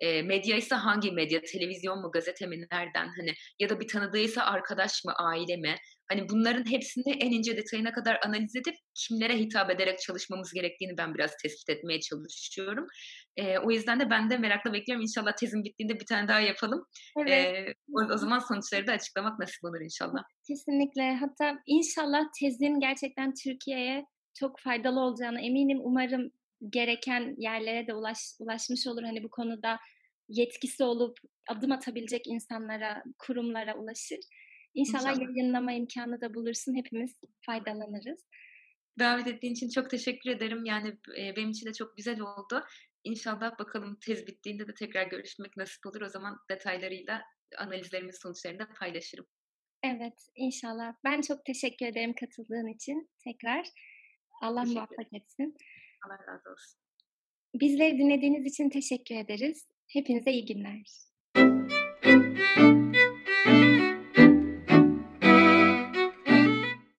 e, 0.00 0.22
medya 0.22 0.56
ise 0.56 0.74
hangi 0.74 1.12
medya, 1.12 1.40
televizyon 1.42 2.00
mu, 2.00 2.10
gazete 2.10 2.46
mi, 2.46 2.66
nereden 2.72 3.08
hani 3.16 3.32
ya 3.60 3.68
da 3.68 3.80
bir 3.80 3.88
tanıdığıysa 3.88 4.42
arkadaş 4.42 5.04
mı, 5.04 5.12
aile 5.18 5.56
mi? 5.56 5.74
Hani 6.10 6.28
bunların 6.28 6.70
hepsini 6.70 7.12
en 7.12 7.30
ince 7.30 7.56
detayına 7.56 7.92
kadar 7.92 8.18
analiz 8.26 8.56
edip 8.56 8.74
kimlere 8.94 9.38
hitap 9.38 9.70
ederek 9.70 9.98
çalışmamız 9.98 10.52
gerektiğini 10.52 10.98
ben 10.98 11.14
biraz 11.14 11.36
tespit 11.42 11.68
etmeye 11.68 12.00
çalışıyorum. 12.00 12.86
E, 13.36 13.58
o 13.58 13.70
yüzden 13.70 14.00
de 14.00 14.10
ben 14.10 14.30
de 14.30 14.38
merakla 14.38 14.72
bekliyorum. 14.72 15.02
İnşallah 15.02 15.32
tezim 15.36 15.64
bittiğinde 15.64 16.00
bir 16.00 16.06
tane 16.06 16.28
daha 16.28 16.40
yapalım. 16.40 16.84
Evet. 17.18 17.30
E, 17.30 17.74
o, 17.92 18.14
o 18.14 18.16
zaman 18.16 18.38
sonuçları 18.38 18.86
da 18.86 18.92
açıklamak 18.92 19.38
nasip 19.38 19.64
olur 19.64 19.80
inşallah. 19.80 20.22
Kesinlikle. 20.46 21.14
Hatta 21.14 21.58
inşallah 21.66 22.22
tezin 22.40 22.80
gerçekten 22.80 23.34
Türkiye'ye 23.44 24.04
çok 24.34 24.60
faydalı 24.60 25.00
olacağını 25.00 25.40
eminim. 25.40 25.78
Umarım 25.82 26.30
gereken 26.70 27.34
yerlere 27.38 27.86
de 27.86 27.94
ulaş, 27.94 28.18
ulaşmış 28.38 28.86
olur. 28.86 29.02
Hani 29.02 29.22
bu 29.22 29.30
konuda 29.30 29.78
yetkisi 30.28 30.84
olup 30.84 31.18
adım 31.48 31.72
atabilecek 31.72 32.26
insanlara, 32.26 33.02
kurumlara 33.18 33.76
ulaşır. 33.76 34.18
İnşallah, 34.74 35.10
İnşallah 35.10 35.36
yayınlama 35.36 35.72
imkanı 35.72 36.20
da 36.20 36.34
bulursun. 36.34 36.76
Hepimiz 36.76 37.20
faydalanırız. 37.46 38.26
Davet 38.98 39.26
ettiğin 39.26 39.54
için 39.54 39.68
çok 39.68 39.90
teşekkür 39.90 40.30
ederim. 40.30 40.64
Yani 40.64 40.88
e, 41.18 41.36
benim 41.36 41.50
için 41.50 41.66
de 41.66 41.72
çok 41.72 41.96
güzel 41.96 42.20
oldu. 42.20 42.64
İnşallah 43.04 43.58
bakalım 43.58 43.98
tez 44.06 44.26
bittiğinde 44.26 44.68
de 44.68 44.74
tekrar 44.74 45.06
görüşmek 45.06 45.56
nasip 45.56 45.86
olur. 45.86 46.00
O 46.00 46.08
zaman 46.08 46.38
detaylarıyla 46.50 47.22
analizlerimiz 47.58 48.18
sonuçlarını 48.22 48.58
da 48.58 48.68
paylaşırım. 48.78 49.26
Evet, 49.82 50.14
inşallah. 50.36 50.94
Ben 51.04 51.20
çok 51.20 51.44
teşekkür 51.44 51.86
ederim 51.86 52.14
katıldığın 52.20 52.74
için 52.74 53.10
tekrar. 53.24 53.66
Allah 54.42 54.64
muvaffak 54.64 55.12
etsin. 55.12 55.56
Allah 56.06 56.18
razı 56.28 56.50
olsun. 56.50 56.80
Bizleri 57.54 57.98
dinlediğiniz 57.98 58.46
için 58.46 58.70
teşekkür 58.70 59.14
ederiz. 59.14 59.68
Hepinize 59.88 60.30
iyi 60.30 60.46
günler. 60.46 61.08